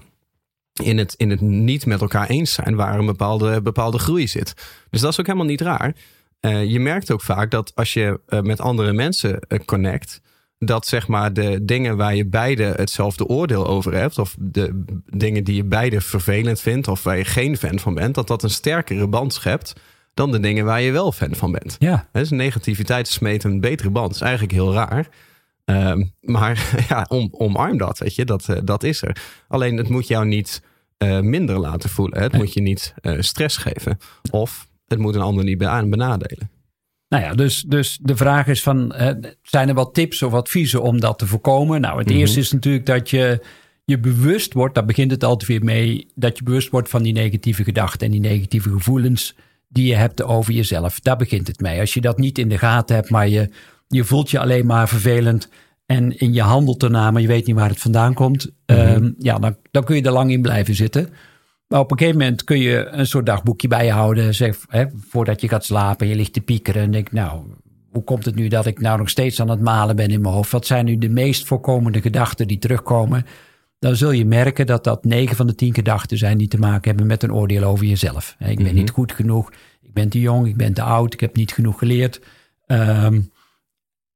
in 0.83 0.99
het, 0.99 1.15
in 1.17 1.31
het 1.31 1.41
niet 1.41 1.87
met 1.87 2.01
elkaar 2.01 2.29
eens 2.29 2.53
zijn 2.53 2.77
waar 2.77 2.99
een 2.99 3.07
bepaalde, 3.07 3.63
bepaalde 3.63 3.99
groei 3.99 4.29
zit. 4.29 4.55
Dus 4.91 5.01
dat 5.01 5.13
is 5.13 5.21
ook 5.21 5.27
helemaal 5.27 5.47
niet 5.47 5.61
raar. 5.61 5.95
Uh, 6.41 6.65
je 6.65 6.81
merkt 6.81 7.11
ook 7.11 7.23
vaak 7.23 7.51
dat 7.51 7.73
als 7.75 7.93
je 7.93 8.21
uh, 8.29 8.41
met 8.41 8.61
andere 8.61 8.93
mensen 8.93 9.41
uh, 9.49 9.59
connect, 9.65 10.21
dat 10.59 10.87
zeg 10.87 11.09
maar 11.09 11.33
de 11.33 11.65
dingen 11.65 11.97
waar 11.97 12.15
je 12.15 12.27
beide 12.27 12.65
hetzelfde 12.65 13.27
oordeel 13.27 13.67
over 13.67 13.95
hebt, 13.95 14.19
of 14.19 14.37
de 14.39 14.85
dingen 15.07 15.45
die 15.45 15.55
je 15.55 15.65
beide 15.65 16.01
vervelend 16.01 16.61
vindt, 16.61 16.89
of 16.89 17.03
waar 17.03 17.17
je 17.17 17.25
geen 17.25 17.57
fan 17.57 17.79
van 17.79 17.95
bent, 17.95 18.15
dat 18.15 18.27
dat 18.27 18.43
een 18.43 18.51
sterkere 18.51 19.07
band 19.09 19.33
schept 19.33 19.73
dan 20.15 20.31
de 20.31 20.41
dingen 20.41 20.65
waar 20.65 20.81
je 20.81 20.93
wel 20.93 21.13
fan 21.13 21.35
van 21.35 21.53
bent. 21.53 21.77
Ja. 21.79 22.09
Dus 22.13 22.31
negativiteit 22.31 23.09
smeet 23.09 23.45
een 23.45 23.61
betere 23.61 23.91
band. 23.91 24.07
Dat 24.07 24.17
is 24.17 24.21
eigenlijk 24.21 24.53
heel 24.53 24.73
raar. 24.73 25.09
Um, 25.65 26.13
maar 26.21 26.71
ja, 26.89 27.07
om, 27.09 27.29
omarm 27.31 27.79
dat, 27.79 27.99
weet 27.99 28.15
je, 28.15 28.25
dat, 28.25 28.49
uh, 28.51 28.57
dat 28.65 28.83
is 28.83 29.03
er. 29.03 29.23
Alleen 29.49 29.77
het 29.77 29.89
moet 29.89 30.07
jou 30.07 30.27
niet 30.27 30.63
uh, 30.99 31.21
minder 31.21 31.59
laten 31.59 31.91
voelen. 31.91 32.21
Het 32.21 32.33
Nee. 32.33 32.41
moet 32.41 32.53
je 32.53 32.61
niet 32.61 32.95
uh, 33.03 33.21
stress 33.21 33.57
geven. 33.57 33.99
Of 34.31 34.69
het 34.87 34.99
moet 34.99 35.15
een 35.15 35.21
ander 35.21 35.45
niet 35.45 35.59
benadelen. 35.59 36.51
Nou 37.09 37.23
ja, 37.23 37.35
dus, 37.35 37.63
dus 37.63 37.99
de 38.03 38.17
vraag 38.17 38.47
is 38.47 38.63
van, 38.63 38.95
zijn 39.43 39.69
er 39.69 39.75
wat 39.75 39.95
tips 39.95 40.23
of 40.23 40.33
adviezen 40.33 40.83
om 40.83 41.01
dat 41.01 41.19
te 41.19 41.27
voorkomen? 41.27 41.81
Nou, 41.81 41.99
het 41.99 42.09
Mhm. 42.09 42.19
eerste 42.19 42.39
is 42.41 42.53
natuurlijk 42.53 42.87
dat 42.87 43.11
je 43.11 43.41
je 43.85 43.99
bewust 43.99 44.53
wordt, 44.53 44.75
daar 44.75 44.85
begint 44.85 45.11
het 45.11 45.25
altijd 45.25 45.49
weer 45.51 45.65
mee, 45.65 46.07
dat 46.15 46.39
je 46.39 46.45
bewust 46.45 46.69
wordt 46.71 46.89
van 46.89 47.03
die 47.03 47.13
negatieve 47.13 47.65
gedachten 47.65 48.07
en 48.07 48.13
die 48.13 48.21
negatieve 48.21 48.71
gevoelens 48.71 49.35
die 49.69 49.87
je 49.87 49.95
hebt 49.95 50.23
over 50.23 50.53
jezelf. 50.53 51.01
Daar 51.01 51.17
begint 51.17 51.47
het 51.47 51.61
mee. 51.61 51.81
Als 51.81 51.95
je 51.95 52.01
dat 52.01 52.19
niet 52.19 52.39
in 52.39 52.49
de 52.49 52.59
gaten 52.59 52.97
hebt, 52.97 53.11
maar 53.11 53.29
je, 53.29 53.49
je 53.89 54.05
voelt 54.05 54.31
je 54.31 54.39
alleen 54.39 54.67
maar 54.67 54.89
vervelend 54.89 55.49
en 55.87 56.19
in 56.19 56.33
je 56.33 56.43
handelt 56.43 56.83
ernaar, 56.83 57.13
maar 57.13 57.23
je 57.23 57.29
weet 57.29 57.47
niet 57.47 57.57
waar 57.57 57.69
het 57.69 57.81
vandaan 57.81 58.15
komt, 58.15 58.51
Mhm. 58.67 58.79
um, 58.79 59.15
ja, 59.19 59.39
dan, 59.39 59.57
dan 59.71 59.85
kun 59.85 59.97
je 59.97 60.03
er 60.03 60.13
lang 60.13 60.31
in 60.31 60.43
blijven 60.43 60.75
zitten. 60.75 61.09
Maar 61.69 61.81
op 61.81 61.91
een 61.91 61.99
gegeven 61.99 62.19
moment 62.19 62.45
kun 62.45 62.59
je 62.59 62.87
een 62.87 63.07
soort 63.07 63.27
dagboekje 63.27 63.69
bijhouden. 63.69 64.35
Zeg, 64.35 64.59
hè, 64.69 64.85
voordat 65.09 65.41
je 65.41 65.49
gaat 65.49 65.65
slapen, 65.65 66.07
je 66.07 66.15
ligt 66.15 66.33
te 66.33 66.41
piekeren 66.41 66.83
en 66.83 66.91
denk, 66.91 67.13
nou, 67.13 67.43
hoe 67.91 68.05
komt 68.05 68.25
het 68.25 68.35
nu 68.35 68.49
dat 68.49 68.67
ik 68.67 68.81
nou 68.81 68.99
nog 68.99 69.09
steeds 69.09 69.41
aan 69.41 69.51
het 69.51 69.61
malen 69.61 69.97
ben 69.97 70.09
in 70.11 70.21
mijn 70.21 70.35
hoofd? 70.35 70.51
Wat 70.51 70.67
zijn 70.67 70.85
nu 70.85 70.99
de 70.99 71.09
meest 71.09 71.47
voorkomende 71.47 72.01
gedachten 72.01 72.47
die 72.47 72.59
terugkomen? 72.59 73.27
Dan 73.79 73.97
zul 73.97 74.11
je 74.11 74.25
merken 74.25 74.67
dat 74.67 74.85
dat 74.85 75.05
9 75.05 75.37
van 75.37 75.47
de 75.47 75.55
10 75.55 75.75
gedachten 75.75 76.19
zijn 76.19 76.39
die 76.39 76.49
te 76.49 76.59
maken 76.59 76.89
hebben 76.89 77.07
met 77.07 77.23
een 77.23 77.33
oordeel 77.33 77.63
over 77.63 77.87
jezelf. 77.87 78.37
Ik 78.39 78.57
ben 78.57 78.67
Mhm. 78.67 78.75
niet 78.75 78.91
goed 78.91 79.13
genoeg, 79.13 79.53
ik 79.83 79.93
ben 79.93 80.09
te 80.09 80.21
jong, 80.21 80.47
ik 80.47 80.57
ben 80.57 80.73
te 80.73 80.83
oud, 80.83 81.13
ik 81.15 81.21
heb 81.21 81.37
niet 81.37 81.53
genoeg 81.53 81.79
geleerd. 81.79 82.21
Ehm, 82.67 83.21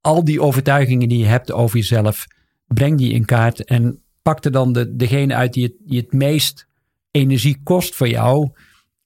al 0.01 0.25
die 0.25 0.41
overtuigingen 0.43 1.09
die 1.09 1.19
je 1.19 1.25
hebt 1.27 1.53
over 1.53 1.77
jezelf, 1.77 2.27
breng 2.67 2.99
die 2.99 3.13
in 3.13 3.25
kaart 3.25 3.65
en 3.65 4.03
pak 4.23 4.45
er 4.45 4.53
dan 4.53 4.73
de, 4.73 4.97
degene 4.97 5.35
uit 5.35 5.53
die 5.53 5.63
het, 5.65 5.75
die 5.85 6.01
het 6.01 6.13
meest 6.13 6.67
energie 7.13 7.61
kost 7.63 7.95
voor 7.95 8.09
jou. 8.09 8.51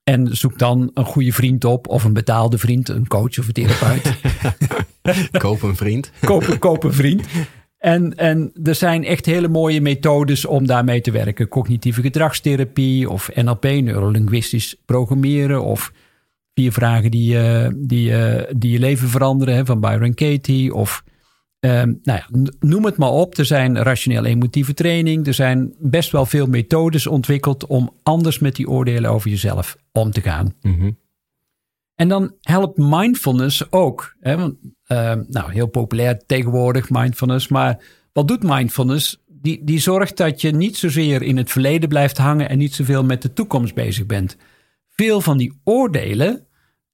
En 0.03 0.37
zoek 0.37 0.59
dan 0.59 0.91
een 0.95 1.05
goede 1.05 1.33
vriend 1.33 1.65
op 1.65 1.89
of 1.89 2.05
een 2.05 2.13
betaalde 2.13 2.59
vriend, 2.59 2.89
een 2.89 3.07
coach 3.07 3.39
of 3.39 3.47
een 3.47 3.53
therapeut. 3.53 4.15
Koop 5.39 5.63
een 5.63 5.77
vriend. 5.77 6.11
koop, 6.21 6.57
koop 6.59 6.85
een 6.85 6.93
vriend. 6.93 7.27
En, 7.79 8.17
en 8.17 8.53
er 8.63 8.75
zijn 8.75 9.05
echt 9.05 9.27
hele 9.27 9.49
mooie 9.49 9.81
methodes 9.81 10.45
om 10.45 10.67
daarmee 10.67 11.01
te 11.01 11.11
werken. 11.11 11.49
Cognitieve 11.49 12.01
gedragstherapie 12.01 13.11
of 13.11 13.31
NLP, 13.35 13.63
neurolinguistisch 13.63 14.77
programmeren. 14.85 15.63
Of 15.63 15.93
vier 16.55 16.73
vragen 16.73 17.11
die, 17.11 17.35
uh, 17.35 17.69
die, 17.77 18.11
uh, 18.11 18.43
die 18.57 18.71
je 18.73 18.79
leven 18.79 19.09
veranderen 19.09 19.55
hè, 19.55 19.65
van 19.65 19.81
Byron 19.81 20.15
Katie. 20.15 20.75
Of 20.75 21.05
um, 21.67 22.01
nou 22.03 22.19
ja, 22.19 22.27
noem 22.61 22.85
het 22.85 22.97
maar 22.97 23.11
op. 23.11 23.39
Er 23.39 23.45
zijn 23.45 23.83
rationeel-emotieve 23.83 24.75
training. 24.75 25.27
Er 25.27 25.35
zijn 25.35 25.75
best 25.79 26.11
wel 26.11 26.27
veel 26.27 26.47
methodes 26.47 27.07
ontwikkeld 27.07 27.67
om 27.67 27.93
anders 28.03 28.39
met 28.39 28.57
die 28.57 28.69
oordelen 28.69 29.11
over 29.11 29.31
jezelf 29.31 29.77
om 29.93 30.11
te 30.11 30.21
gaan. 30.21 30.55
Mm 30.63 30.79
-hmm. 30.79 30.99
En 31.95 32.09
dan 32.09 32.35
helpt 32.41 32.77
mindfulness 32.79 33.73
ook. 33.73 34.17
Hè? 34.21 34.37
Want, 34.37 34.55
uh, 34.89 35.15
nou, 35.29 35.53
heel 35.53 35.67
populair 35.67 36.23
tegenwoordig, 36.27 36.91
mindfulness. 36.91 37.49
Maar 37.49 37.85
wat 38.13 38.29
doet 38.29 38.43
mindfulness? 38.43 39.23
Die, 39.27 39.65
die 39.65 39.79
zorgt 39.79 40.17
dat 40.17 40.41
je 40.41 40.51
niet 40.51 40.77
zozeer 40.77 41.23
in 41.23 41.37
het 41.37 41.51
verleden 41.51 41.89
blijft 41.89 42.19
hangen 42.19 42.49
en 42.49 42.59
niet 42.59 42.75
zoveel 42.75 43.05
met 43.05 43.23
de 43.23 43.33
toekomst 43.33 43.75
bezig 43.75 44.07
bent. 44.07 44.37
Veel 44.89 45.21
van 45.21 45.39
die 45.39 45.61
oordelen 45.65 46.47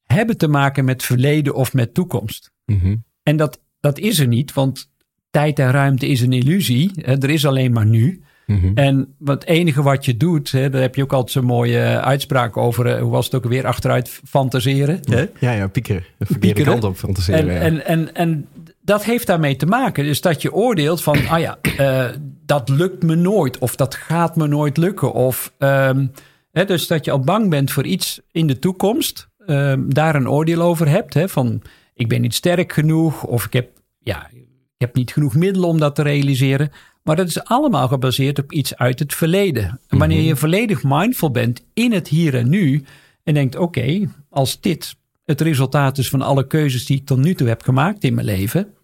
hebben 0.03 0.37
te 0.37 0.49
maken 0.49 0.85
met 0.85 1.03
verleden 1.03 1.55
of 1.55 1.73
met 1.73 1.95
toekomst. 1.95 2.53
Mm 2.65 2.79
-hmm. 2.79 3.05
En 3.23 3.37
dat, 3.37 3.62
dat 3.83 3.99
is 3.99 4.19
er 4.19 4.27
niet, 4.27 4.53
want 4.53 4.91
tijd 5.31 5.59
en 5.59 5.71
ruimte 5.71 6.07
is 6.07 6.21
een 6.21 6.33
illusie. 6.33 7.03
Er 7.05 7.31
is 7.31 7.47
alleen 7.47 7.73
maar 7.73 7.87
nu. 7.87 8.23
Mhm. 8.47 8.71
En 8.75 9.15
het 9.25 9.47
enige 9.47 9.83
wat 9.83 10.05
je 10.05 10.17
doet, 10.17 10.51
hè, 10.51 10.71
daar 10.71 10.81
heb 10.81 10.95
je 10.95 11.03
ook 11.03 11.13
altijd 11.13 11.31
zo'n 11.31 11.45
mooie 11.45 11.81
uitspraak 12.01 12.57
over, 12.57 12.99
hoe 13.01 13.11
was 13.11 13.25
het 13.25 13.35
ook 13.35 13.45
weer, 13.45 13.67
achteruit 13.67 14.21
fantaseren. 14.29 15.01
Hè? 15.11 15.27
Ja, 15.39 15.53
ja, 15.53 15.69
piekeren. 15.69 16.05
De 16.19 16.27
verkeerde 16.27 16.55
Piekeren. 16.55 16.81
kant 16.81 16.85
op 16.93 16.97
fantaseren. 16.99 17.41
En, 17.41 17.55
ja. 17.55 17.61
en, 17.61 17.87
en, 17.87 18.15
en 18.15 18.47
dat 18.81 19.05
heeft 19.05 19.27
daarmee 19.27 19.57
te 19.57 19.67
maken. 19.67 20.05
Dus 20.05 20.21
dat 20.21 20.43
je 20.43 20.53
oordeelt 20.53 21.03
van, 21.03 21.29
ah 21.29 21.41
ja, 21.41 21.59
eh, 21.77 22.07
dat 22.47 22.69
lukt 22.69 23.03
me 23.03 23.15
nooit. 23.15 23.59
Of 23.59 23.77
dat 23.77 23.95
gaat 23.95 24.37
me 24.37 24.47
nooit 24.47 24.77
lukken. 24.77 25.13
Of, 25.13 25.53
ehm, 25.59 26.07
hè, 26.53 26.65
dus 26.65 26.87
dat 26.87 27.05
je 27.05 27.11
al 27.11 27.21
bang 27.21 27.51
bent 27.51 27.71
voor 27.71 27.85
iets 27.85 28.21
in 28.31 28.47
de 28.47 28.59
toekomst. 28.59 29.31
ehm, 29.47 29.81
daar 29.89 30.15
een 30.15 30.29
oordeel 30.29 30.61
over 30.63 30.89
hebt. 30.89 31.15
Hè, 31.15 31.29
van, 31.29 31.63
ik 31.95 32.09
ben 32.09 32.21
niet 32.21 32.35
sterk 32.35 32.73
genoeg. 32.73 33.25
Of 33.25 33.45
ik 33.47 33.53
heb, 33.53 33.71
ja, 33.99 34.29
ik 34.33 34.47
heb 34.79 34.95
niet 34.95 35.13
genoeg 35.13 35.35
middelen 35.35 35.69
om 35.69 35.79
dat 35.79 35.95
te 35.95 36.03
realiseren. 36.03 36.71
Maar 37.03 37.17
dat 37.17 37.29
is 37.29 37.45
allemaal 37.45 37.89
gebaseerd 37.89 38.39
op 38.39 38.53
iets 38.53 38.77
uit 38.77 38.99
het 38.99 39.15
verleden. 39.15 39.81
En 39.87 39.99
wanneer 39.99 40.21
je 40.23 40.37
volledig 40.37 40.83
mindful 40.85 41.31
bent 41.31 41.65
in 41.75 41.93
het 41.93 42.09
hier 42.09 42.35
en 42.35 42.49
nu. 42.49 42.85
En 43.25 43.35
denkt, 43.35 43.57
oké, 43.57 44.09
als 44.29 44.61
dit 44.61 44.97
het 45.25 45.41
resultaat 45.41 45.99
is 45.99 46.09
van 46.09 46.23
alle 46.23 46.47
keuzes 46.47 46.87
die 46.87 46.97
ik 46.97 47.07
tot 47.07 47.19
nu 47.19 47.35
toe 47.35 47.49
heb 47.49 47.63
gemaakt 47.63 48.05
in 48.05 48.15
mijn 48.15 48.27
leven. 48.27 48.75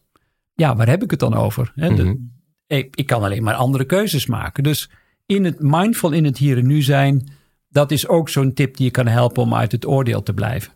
Ja, 0.54 0.76
waar 0.76 0.88
heb 0.88 1.02
ik 1.02 1.10
het 1.10 1.20
dan 1.20 1.34
over? 1.34 1.72
De- 1.74 2.02
Mhm. 2.04 2.14
ik, 2.66 2.96
ik 2.96 3.06
kan 3.06 3.22
alleen 3.22 3.42
maar 3.42 3.54
andere 3.54 3.84
keuzes 3.84 4.26
maken. 4.26 4.62
Dus 4.62 4.90
in 5.26 5.44
het 5.44 5.60
mindful 5.60 6.12
in 6.12 6.24
het 6.24 6.38
hier 6.38 6.58
en 6.58 6.66
nu 6.66 6.82
zijn, 6.82 7.28
dat 7.68 7.90
is 7.90 8.08
ook 8.08 8.28
zo'n 8.28 8.52
tip 8.52 8.76
die 8.76 8.84
je 8.84 8.90
kan 8.92 9.06
helpen 9.06 9.42
om 9.42 9.54
uit 9.54 9.72
het 9.72 9.86
oordeel 9.86 10.22
te 10.22 10.34
blijven. 10.34 10.72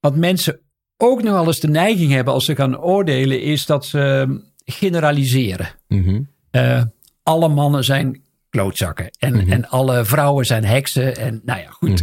Wat 0.00 0.16
mensen 0.16 0.60
ook 0.98 1.22
nog 1.22 1.32
wel 1.32 1.46
eens 1.46 1.60
de 1.60 1.68
neiging 1.68 2.12
hebben 2.12 2.34
als 2.34 2.44
ze 2.44 2.54
gaan 2.54 2.78
oordelen, 2.78 3.42
is 3.42 3.66
dat 3.66 3.86
ze 3.86 4.26
generaliseren. 4.64 5.68
Mhm. 5.88 6.20
Eh, 6.50 6.82
alle 7.22 7.48
mannen 7.48 7.84
zijn 7.84 8.22
klootzakken 8.50 9.10
en, 9.18 9.48
en 9.48 9.68
alle 9.68 10.04
vrouwen 10.04 10.46
zijn 10.46 10.64
heksen. 10.64 11.16
En 11.16 11.40
nou 11.44 11.60
ja, 11.60 11.70
goed. 11.70 12.02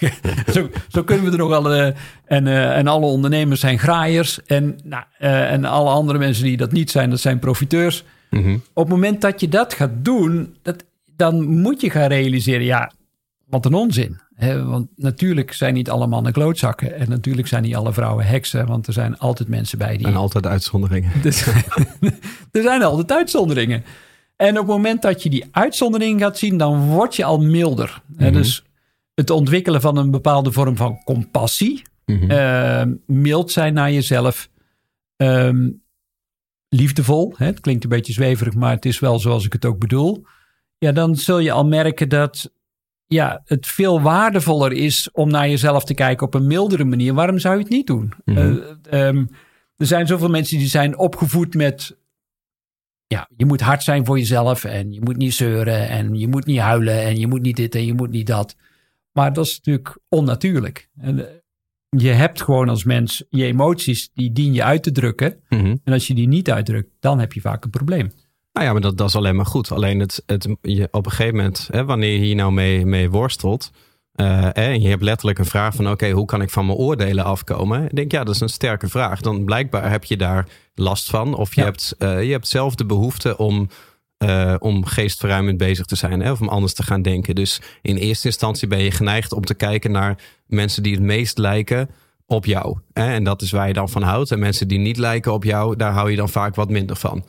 zo, 0.54 0.68
zo 0.88 1.04
kunnen 1.04 1.24
we 1.24 1.30
er 1.30 1.38
nog 1.38 1.48
wel. 1.48 1.72
eh, 1.72 1.86
en, 2.24 2.46
eh, 2.46 2.76
en 2.76 2.86
alle 2.86 3.06
ondernemers 3.06 3.60
zijn 3.60 3.78
graaiers. 3.78 4.42
En, 4.42 4.78
nou, 4.84 5.04
en 5.18 5.64
alle 5.64 5.90
andere 5.90 6.18
mensen 6.18 6.44
die 6.44 6.56
dat 6.56 6.72
niet 6.72 6.90
zijn, 6.90 7.10
dat 7.10 7.20
zijn 7.20 7.38
profiteurs. 7.38 8.04
Mhm. 8.30 8.54
Op 8.72 8.84
het 8.84 8.88
moment 8.88 9.20
dat 9.20 9.40
je 9.40 9.48
dat 9.48 9.74
gaat 9.74 10.04
doen, 10.04 10.56
dat, 10.62 10.84
dan 11.16 11.44
moet 11.44 11.80
je 11.80 11.90
gaan 11.90 12.08
realiseren, 12.08 12.64
ja, 12.64 12.92
wat 13.46 13.64
een 13.66 13.74
onzin. 13.74 14.20
Want 14.66 14.88
natuurlijk 14.96 15.52
zijn 15.52 15.74
niet 15.74 15.90
alle 15.90 16.06
mannen 16.06 16.32
klootzakken. 16.32 16.94
En 16.94 17.08
natuurlijk 17.08 17.48
zijn 17.48 17.62
niet 17.62 17.74
alle 17.74 17.92
vrouwen 17.92 18.26
heksen. 18.26 18.66
Want 18.66 18.86
er 18.86 18.92
zijn 18.92 19.18
altijd 19.18 19.48
mensen 19.48 19.78
bij 19.78 19.96
die 19.96 20.06
En 20.06 20.14
altijd 20.14 20.46
uitzonderingen. 20.46 21.10
er 21.24 21.32
zijn, 21.32 21.64
er 22.52 22.62
zijn 22.62 22.82
altijd 22.82 23.12
uitzonderingen. 23.12 23.84
En 24.36 24.50
op 24.50 24.56
het 24.56 24.66
moment 24.76 25.02
dat 25.02 25.22
je 25.22 25.30
die 25.30 25.44
uitzonderingen 25.50 26.20
gaat 26.20 26.38
zien, 26.38 26.56
dan 26.56 26.80
word 26.80 27.16
je 27.16 27.24
al 27.24 27.38
milder. 27.38 28.02
Hè, 28.16 28.30
Dus 28.30 28.64
het 29.14 29.30
ontwikkelen 29.30 29.80
van 29.80 29.96
een 29.96 30.10
bepaalde 30.10 30.52
vorm 30.52 30.76
van 30.76 31.02
compassie, 31.04 31.82
Mhm. 32.06 32.30
eh, 32.30 32.82
mild 33.06 33.50
zijn 33.52 33.74
naar 33.74 33.92
jezelf, 33.92 34.48
ehm, 35.16 35.70
liefdevol. 36.68 37.34
Hè, 37.36 37.46
het 37.46 37.60
klinkt 37.60 37.84
een 37.84 37.90
beetje 37.90 38.12
zweverig, 38.12 38.54
maar 38.54 38.70
het 38.74 38.84
is 38.84 38.98
wel 38.98 39.18
zoals 39.18 39.44
ik 39.44 39.52
het 39.52 39.64
ook 39.64 39.78
bedoel. 39.78 40.24
Ja, 40.78 40.92
dan 40.92 41.16
zul 41.16 41.38
je 41.38 41.52
al 41.52 41.66
merken 41.66 42.08
dat 42.08 42.50
ja, 43.06 43.42
het 43.44 43.66
veel 43.66 44.00
waardevoller 44.00 44.72
is 44.72 45.08
om 45.12 45.30
naar 45.30 45.48
jezelf 45.48 45.84
te 45.84 45.94
kijken 45.94 46.26
op 46.26 46.34
een 46.34 46.46
mildere 46.46 46.84
manier. 46.84 47.14
Waarom 47.14 47.38
zou 47.38 47.54
je 47.54 47.60
het 47.60 47.70
niet 47.70 47.86
doen? 47.86 48.12
Mhm. 48.24 48.38
Eh, 48.38 49.08
ehm, 49.08 49.26
er 49.76 49.86
zijn 49.86 50.06
zoveel 50.06 50.28
mensen 50.28 50.58
die 50.58 50.68
zijn 50.68 50.98
opgevoed 50.98 51.54
met. 51.54 51.96
Ja, 53.06 53.28
je 53.36 53.44
moet 53.44 53.60
hard 53.60 53.82
zijn 53.82 54.04
voor 54.04 54.18
jezelf 54.18 54.64
en 54.64 54.92
je 54.92 55.00
moet 55.00 55.16
niet 55.16 55.34
zeuren 55.34 55.88
en 55.88 56.14
je 56.14 56.28
moet 56.28 56.46
niet 56.46 56.58
huilen 56.58 57.02
en 57.02 57.18
je 57.18 57.26
moet 57.26 57.42
niet 57.42 57.56
dit 57.56 57.74
en 57.74 57.86
je 57.86 57.94
moet 57.94 58.10
niet 58.10 58.26
dat. 58.26 58.56
Maar 59.12 59.32
dat 59.32 59.46
is 59.46 59.56
natuurlijk 59.56 59.98
onnatuurlijk. 60.08 60.88
En, 60.96 61.28
eh, 61.28 61.34
je 61.88 62.08
hebt 62.08 62.42
gewoon 62.42 62.68
als 62.68 62.84
mens 62.84 63.24
je 63.30 63.44
emoties, 63.44 64.10
die 64.14 64.32
dien 64.32 64.52
je 64.52 64.64
uit 64.64 64.82
te 64.82 64.92
drukken. 64.92 65.40
Mhm. 65.48 65.76
En 65.84 65.92
als 65.92 66.06
je 66.06 66.14
die 66.14 66.28
niet 66.28 66.50
uitdrukt, 66.50 66.90
dan 67.00 67.18
heb 67.18 67.32
je 67.32 67.40
vaak 67.40 67.64
een 67.64 67.70
probleem. 67.70 68.10
Nou 68.54 68.66
ja, 68.66 68.72
maar 68.72 68.80
dat, 68.80 68.96
dat 68.98 69.08
is 69.08 69.16
alleen 69.16 69.36
maar 69.36 69.46
goed. 69.46 69.72
Alleen 69.72 70.00
het, 70.00 70.22
het, 70.26 70.48
je, 70.62 70.88
op 70.90 71.04
een 71.06 71.12
gegeven 71.12 71.36
moment, 71.36 71.68
hè, 71.72 71.84
wanneer 71.84 72.12
je 72.12 72.18
hier 72.18 72.34
nou 72.34 72.52
mee, 72.52 72.86
mee 72.86 73.10
worstelt. 73.10 73.70
eh, 74.14 74.56
en 74.56 74.80
je 74.80 74.88
hebt 74.88 75.02
letterlijk 75.02 75.38
een 75.38 75.44
vraag 75.44 75.74
van: 75.74 75.90
oké, 75.90 76.10
hoe 76.10 76.24
kan 76.24 76.42
ik 76.42 76.50
van 76.50 76.66
mijn 76.66 76.78
oordelen 76.78 77.24
afkomen? 77.24 77.84
Ik 77.84 77.94
denk, 77.96 78.12
ja, 78.12 78.24
dat 78.24 78.34
is 78.34 78.40
een 78.40 78.48
sterke 78.48 78.88
vraag. 78.88 79.20
Dan 79.20 79.44
blijkbaar 79.44 79.90
heb 79.90 80.04
je 80.04 80.16
daar 80.16 80.46
last 80.74 81.10
van. 81.10 81.34
Of 81.34 81.54
je, 81.54 81.60
Ja. 81.60 81.66
hebt, 81.66 81.94
eh, 81.98 82.22
je 82.24 82.30
hebt 82.32 82.48
zelf 82.48 82.74
de 82.74 82.86
behoefte 82.86 83.36
om, 83.36 83.68
eh, 84.16 84.54
om 84.58 84.84
geestverruimend 84.84 85.58
bezig 85.58 85.86
te 85.86 85.96
zijn. 85.96 86.20
Hè, 86.20 86.30
of 86.30 86.40
om 86.40 86.48
anders 86.48 86.74
te 86.74 86.82
gaan 86.82 87.02
denken. 87.02 87.34
Dus 87.34 87.60
in 87.82 87.96
eerste 87.96 88.26
instantie 88.26 88.68
ben 88.68 88.78
je 88.82 88.90
geneigd 88.90 89.32
om 89.32 89.44
te 89.44 89.54
kijken 89.54 89.90
naar 89.90 90.18
mensen 90.46 90.82
die 90.82 90.92
het 90.94 91.02
meest 91.02 91.38
lijken 91.38 91.90
op 92.26 92.44
jou. 92.46 92.78
Hè? 92.92 93.12
En 93.12 93.24
dat 93.24 93.42
is 93.42 93.50
waar 93.50 93.66
je 93.68 93.72
dan 93.74 93.88
van 93.88 94.02
houdt. 94.02 94.30
En 94.30 94.38
mensen 94.38 94.68
die 94.68 94.78
niet 94.78 94.96
lijken 94.96 95.32
op 95.32 95.44
jou, 95.44 95.76
daar 95.76 95.92
hou 95.92 96.10
je 96.10 96.16
dan 96.16 96.28
vaak 96.28 96.54
wat 96.54 96.70
minder 96.70 96.96
van. 96.96 97.24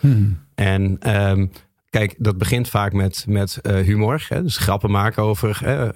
En 0.55 0.97
ehm, 0.99 1.45
kijk, 1.89 2.15
dat 2.17 2.37
begint 2.37 2.69
vaak 2.69 2.93
met, 2.93 3.25
met 3.27 3.57
eh, 3.61 3.75
humor. 3.75 4.25
Hè? 4.29 4.41
Dus 4.43 4.57
grappen 4.57 4.91
maken 4.91 5.23
over, 5.23 5.55
g- 5.55 5.61
eh, 5.61 5.87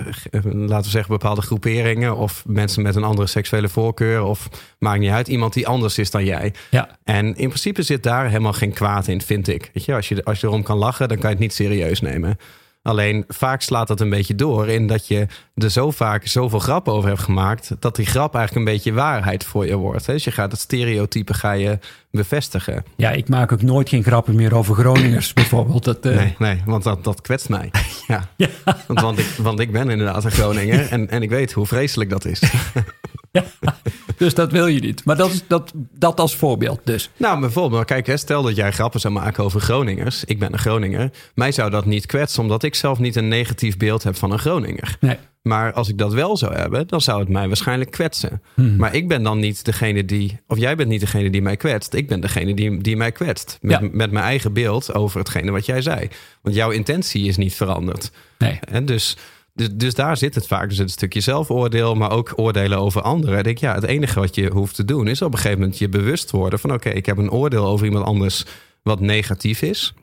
laten 0.43 0.83
we 0.83 0.89
zeggen, 0.89 1.11
bepaalde 1.11 1.41
groeperingen. 1.41 2.15
Of 2.17 2.43
mensen 2.47 2.81
met 2.83 2.95
een 2.95 3.03
andere 3.03 3.27
seksuele 3.27 3.69
voorkeur. 3.69 4.23
Of 4.23 4.49
maakt 4.79 4.99
niet 4.99 5.11
uit, 5.11 5.27
iemand 5.27 5.53
die 5.53 5.67
anders 5.67 5.97
is 5.97 6.11
dan 6.11 6.25
jij. 6.25 6.53
Ja, 6.69 6.89
En 7.03 7.25
in 7.25 7.47
principe 7.47 7.81
zit 7.81 8.03
daar 8.03 8.27
helemaal 8.27 8.53
geen 8.53 8.73
kwaad 8.73 9.07
in, 9.07 9.21
vind 9.21 9.47
ik. 9.47 9.69
Weet 9.73 9.85
je, 9.85 9.95
als, 9.95 10.09
je, 10.09 10.23
als 10.23 10.39
je 10.41 10.47
erom 10.47 10.63
kan 10.63 10.77
lachen, 10.77 11.07
dan 11.07 11.17
kan 11.17 11.29
je 11.29 11.35
het 11.35 11.43
niet 11.43 11.53
serieus 11.53 12.01
nemen. 12.01 12.37
Alleen 12.81 13.23
vaak 13.27 13.61
slaat 13.61 13.87
dat 13.87 13.99
een 13.99 14.09
beetje 14.09 14.35
door 14.35 14.67
in 14.67 14.87
dat 14.87 15.07
je 15.07 15.27
er 15.55 15.69
zo 15.69 15.91
vaak 15.91 16.27
zoveel 16.27 16.59
grappen 16.59 16.93
over 16.93 17.09
hebt 17.09 17.21
gemaakt. 17.21 17.71
dat 17.79 17.95
die 17.95 18.05
grap 18.05 18.35
eigenlijk 18.35 18.65
een 18.67 18.73
beetje 18.73 18.93
waarheid 18.93 19.43
voor 19.43 19.65
je 19.65 19.75
wordt. 19.75 20.05
hè. 20.05 20.13
Dus 20.13 20.23
je 20.23 20.31
gaat 20.31 20.51
het 20.51 20.59
stereotype 20.61 21.33
ga 21.33 21.51
je 21.51 21.79
bevestigen. 22.11 22.83
ja 22.95 23.11
ik 23.11 23.29
maak 23.29 23.51
ook 23.51 23.61
nooit 23.61 23.89
geen 23.89 24.03
grappen 24.03 24.35
meer 24.35 24.55
over 24.55 24.75
Groningers 24.75 25.33
bijvoorbeeld. 25.43 25.83
Dat, 25.83 26.05
eh, 26.05 26.15
Nee, 26.15 26.35
nee, 26.37 26.61
want 26.65 26.83
dat, 26.83 27.03
dat 27.03 27.21
kwetst 27.21 27.49
mij. 27.49 27.71
Ja. 28.07 28.29
Want, 28.87 29.01
want, 29.01 29.19
ik, 29.19 29.25
want 29.37 29.59
ik 29.59 29.71
ben 29.71 29.89
inderdaad 29.89 30.23
een 30.23 30.31
Groninger 30.31 30.87
en, 30.87 31.09
en 31.09 31.21
ik 31.21 31.29
weet 31.29 31.51
hoe 31.51 31.65
vreselijk 31.65 32.09
dat 32.09 32.25
is. 32.25 32.41
Dus 34.17 34.33
dat 34.33 34.51
wil 34.51 34.67
je 34.67 34.79
niet. 34.79 35.05
Maar 35.05 35.17
dat, 35.17 35.31
is, 35.31 35.43
dat, 35.47 35.71
dat 35.75 36.19
als 36.19 36.35
voorbeeld 36.35 36.79
dus. 36.83 37.09
Nou, 37.17 37.39
bijvoorbeeld, 37.39 37.85
kijk, 37.85 38.07
hè, 38.07 38.17
stel 38.17 38.41
dat 38.41 38.55
jij 38.55 38.71
grappen 38.71 38.99
zou 38.99 39.13
maken 39.13 39.43
over 39.43 39.61
Groningers. 39.61 40.23
Ik 40.23 40.39
ben 40.39 40.53
een 40.53 40.59
Groninger. 40.59 41.11
Mij 41.35 41.51
zou 41.51 41.69
dat 41.69 41.85
niet 41.85 42.05
kwetsen, 42.05 42.41
omdat 42.41 42.63
ik 42.63 42.75
zelf 42.75 42.99
niet 42.99 43.15
een 43.15 43.27
negatief 43.27 43.77
beeld 43.77 44.03
heb 44.03 44.15
van 44.15 44.31
een 44.31 44.39
Groninger. 44.39 44.97
Nee. 44.99 45.17
Maar 45.41 45.73
als 45.73 45.89
ik 45.89 45.97
dat 45.97 46.13
wel 46.13 46.37
zou 46.37 46.55
hebben, 46.55 46.87
dan 46.87 47.01
zou 47.01 47.19
het 47.19 47.29
mij 47.29 47.47
waarschijnlijk 47.47 47.91
kwetsen. 47.91 48.41
Hmm. 48.53 48.75
Maar 48.75 48.95
ik 48.95 49.07
ben 49.07 49.23
dan 49.23 49.39
niet 49.39 49.65
degene 49.65 50.05
die, 50.05 50.39
of 50.47 50.57
jij 50.57 50.75
bent 50.75 50.89
niet 50.89 50.99
degene 50.99 51.29
die 51.29 51.41
mij 51.41 51.57
kwetst. 51.57 51.93
Ik 51.93 52.07
ben 52.07 52.19
degene 52.19 52.53
die, 52.53 52.81
die 52.81 52.97
mij 52.97 53.11
kwetst. 53.11 53.57
Met, 53.61 53.79
Ja. 53.79 53.87
met 53.91 54.11
mijn 54.11 54.25
eigen 54.25 54.53
beeld 54.53 54.93
over 54.93 55.19
hetgene 55.19 55.51
wat 55.51 55.65
jij 55.65 55.81
zei. 55.81 56.07
Want 56.41 56.55
jouw 56.55 56.69
intentie 56.69 57.27
is 57.27 57.37
niet 57.37 57.53
veranderd. 57.55 58.11
Nee. 58.37 58.59
En 58.71 58.85
dus, 58.85 59.17
dus, 59.53 59.69
dus 59.73 59.93
daar 59.93 60.17
zit 60.17 60.35
het 60.35 60.47
vaak. 60.47 60.71
Zit 60.71 60.79
een 60.79 60.89
stukje 60.89 61.21
zelfoordeel, 61.21 61.95
maar 61.95 62.11
ook 62.11 62.33
oordelen 62.35 62.77
over 62.77 63.01
anderen. 63.01 63.37
Ik 63.37 63.43
denk, 63.43 63.57
ja, 63.57 63.75
het 63.75 63.83
enige 63.83 64.19
wat 64.19 64.35
je 64.35 64.49
hoeft 64.49 64.75
te 64.75 64.85
doen 64.85 65.07
is 65.07 65.21
op 65.21 65.31
een 65.31 65.37
gegeven 65.37 65.59
moment 65.59 65.77
je 65.77 65.89
bewust 65.89 66.31
worden 66.31 66.59
van: 66.59 66.73
oké, 66.73 66.89
ik 66.89 67.05
heb 67.05 67.17
een 67.17 67.31
oordeel 67.31 67.65
over 67.65 67.85
iemand 67.85 68.05
anders 68.05 68.45
wat 68.83 68.99
negatief 68.99 69.61
is. 69.61 69.93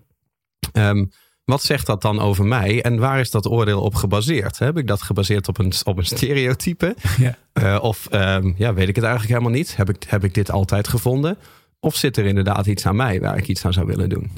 Ehm, 0.72 1.04
wat 1.46 1.62
zegt 1.62 1.86
dat 1.86 2.02
dan 2.02 2.20
over 2.20 2.44
mij 2.44 2.82
en 2.82 2.98
waar 2.98 3.20
is 3.20 3.30
dat 3.30 3.46
oordeel 3.46 3.80
op 3.80 3.94
gebaseerd? 3.94 4.58
Heb 4.58 4.78
ik 4.78 4.86
dat 4.86 5.02
gebaseerd 5.02 5.48
op 5.48 5.58
een, 5.58 5.72
op 5.84 5.98
een 5.98 6.04
stereotype? 6.06 6.94
Ja. 7.18 7.36
Eh, 7.52 7.78
of 7.82 8.06
ehm, 8.10 8.52
ja, 8.56 8.74
weet 8.74 8.88
ik 8.88 8.94
het 8.94 9.04
eigenlijk 9.04 9.34
helemaal 9.34 9.58
niet? 9.58 9.76
Heb 9.76 9.88
ik, 9.88 10.04
heb 10.08 10.24
ik 10.24 10.34
dit 10.34 10.50
altijd 10.50 10.88
gevonden? 10.88 11.38
Of 11.80 11.96
zit 11.96 12.16
er 12.16 12.24
inderdaad 12.24 12.66
iets 12.66 12.86
aan 12.86 12.96
mij 12.96 13.20
waar 13.20 13.36
ik 13.36 13.48
iets 13.48 13.64
aan 13.64 13.72
zou 13.72 13.86
willen 13.86 14.08
doen? 14.08 14.30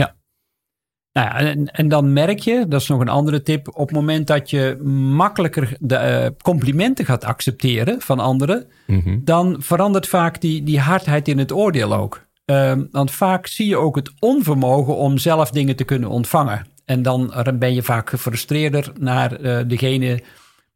Nou 1.12 1.28
ja, 1.28 1.36
en, 1.36 1.66
en 1.66 1.88
dan 1.88 2.12
merk 2.12 2.38
je, 2.38 2.64
dat 2.68 2.80
is 2.80 2.88
nog 2.88 3.00
een 3.00 3.08
andere 3.08 3.42
tip, 3.42 3.68
op 3.68 3.88
het 3.88 3.96
moment 3.96 4.26
dat 4.26 4.50
je 4.50 4.76
makkelijker 5.16 5.76
de 5.80 5.94
eh, 5.96 6.30
complimenten 6.42 7.04
gaat 7.04 7.24
accepteren 7.24 8.00
van 8.00 8.18
anderen, 8.18 8.66
Mhm. 8.86 9.18
dan 9.24 9.56
verandert 9.58 10.08
vaak 10.08 10.40
die, 10.40 10.62
die 10.62 10.80
hardheid 10.80 11.28
in 11.28 11.38
het 11.38 11.52
oordeel 11.52 11.94
ook. 11.94 12.26
Ehm, 12.44 12.84
want 12.90 13.10
vaak 13.10 13.46
zie 13.46 13.66
je 13.68 13.76
ook 13.76 13.96
het 13.96 14.12
onvermogen 14.18 14.96
om 14.96 15.18
zelf 15.18 15.50
dingen 15.50 15.76
te 15.76 15.84
kunnen 15.84 16.08
ontvangen. 16.08 16.66
En 16.88 17.02
dan 17.02 17.32
ben 17.58 17.74
je 17.74 17.82
vaak 17.82 18.10
gefrustreerder 18.10 18.92
naar 18.98 19.32
eh, 19.32 19.64
degene 19.66 20.22